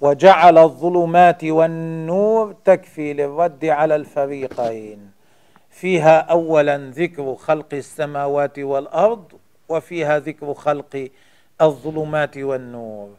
وجعل 0.00 0.58
الظلمات 0.58 1.44
والنور 1.44 2.52
تكفي 2.64 3.12
للرد 3.12 3.64
على 3.64 3.96
الفريقين. 3.96 5.10
فيها 5.70 6.18
اولا 6.18 6.76
ذكر 6.76 7.34
خلق 7.34 7.66
السماوات 7.72 8.58
والأرض 8.58 9.32
وفيها 9.68 10.18
ذكر 10.18 10.54
خلق 10.54 11.08
الظلمات 11.60 12.38
والنور. 12.38 13.10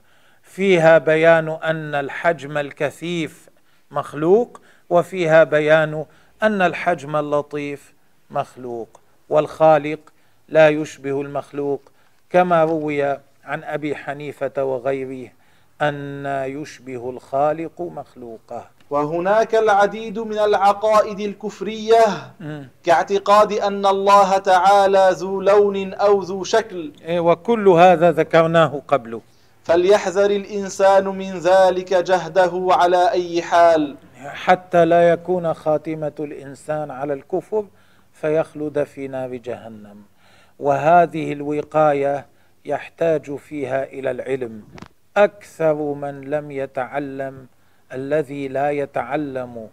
فيها 0.43 0.97
بيان 0.97 1.49
أن 1.49 1.95
الحجم 1.95 2.57
الكثيف 2.57 3.49
مخلوق 3.91 4.61
وفيها 4.89 5.43
بيان 5.43 6.05
أن 6.43 6.61
الحجم 6.61 7.15
اللطيف 7.15 7.93
مخلوق. 8.31 8.99
والخالق 9.29 9.99
لا 10.49 10.69
يشبه 10.69 11.21
المخلوق 11.21 11.81
كما 12.29 12.63
روي 12.63 13.03
عن 13.43 13.63
أبي 13.63 13.95
حنيفة 13.95 14.63
وغيره. 14.63 15.36
أن 15.81 16.25
يشبه 16.45 17.09
الخالق 17.09 17.81
مخلوقه. 17.81 18.65
وهناك 18.89 19.55
العديد 19.55 20.19
من 20.19 20.39
العقائد 20.39 21.19
الكفرية 21.19 22.05
كاعتقاد 22.83 23.53
أن 23.53 23.85
الله 23.85 24.37
تعالى 24.37 25.09
ذو 25.13 25.41
لون 25.41 25.93
أو 25.93 26.21
ذو 26.21 26.43
شكل. 26.43 26.91
إيه، 27.05 27.19
وكل 27.19 27.67
هذا 27.67 28.11
ذكرناه 28.11 28.81
قبل. 28.87 29.21
فليحذر 29.63 30.31
الإنسان 30.31 31.07
من 31.07 31.37
ذلك 31.37 31.93
جهده 31.93 32.67
على 32.69 33.11
أي 33.11 33.41
حال. 33.41 33.95
حتى 34.17 34.85
لا 34.85 35.09
يكون 35.09 35.53
خاتمة 35.53 36.11
الإنسان 36.19 36.91
على 36.91 37.13
الكفر 37.13 37.65
فيخلد 38.13 38.83
في 38.83 39.07
نار 39.07 39.35
جهنم. 39.35 40.01
وهذه 40.59 41.33
الوقاية 41.33 42.25
يحتاج 42.65 43.35
فيها 43.35 43.83
إلى 43.83 44.11
العلم. 44.11 44.63
أكثر 45.17 45.73
من 45.73 46.21
لم 46.21 46.51
يتعلم 46.51 47.47
الذي 47.93 48.47
لا 48.47 48.71
يتعلم 48.71 49.69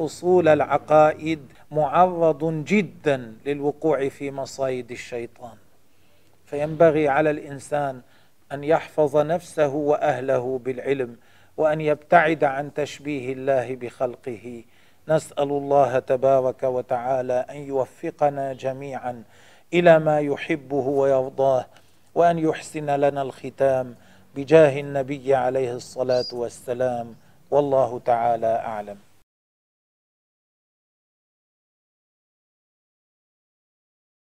أصول 0.00 0.48
العقائد 0.48 1.40
معرض 1.70 2.64
جدا 2.64 3.34
للوقوع 3.46 4.08
في 4.08 4.30
مصايد 4.30 4.90
الشيطان. 4.90 5.56
فينبغي 6.46 7.08
على 7.08 7.30
الإنسان 7.30 8.00
أن 8.52 8.64
يحفظ 8.64 9.16
نفسه 9.16 9.74
وأهله 9.74 10.60
بالعلم 10.64 11.16
وأن 11.56 11.80
يبتعد 11.80 12.44
عن 12.44 12.74
تشبيه 12.74 13.32
الله 13.32 13.76
بخلقه. 13.76 14.64
نسأل 15.08 15.50
الله 15.50 15.98
تبارك 15.98 16.62
وتعالى 16.62 17.46
أن 17.50 17.56
يوفقنا 17.56 18.52
جميعا 18.52 19.22
إلى 19.74 19.98
ما 19.98 20.20
يحبه 20.20 20.86
ويرضاه 20.86 21.66
وأن 22.14 22.38
يحسن 22.38 22.90
لنا 22.90 23.22
الختام. 23.22 23.94
بجاه 24.36 24.80
النبي 24.80 25.34
عليه 25.34 25.72
الصلاة 25.72 26.24
والسلام 26.32 27.14
والله 27.50 27.98
تعالى 28.04 28.46
أعلم. 28.46 28.96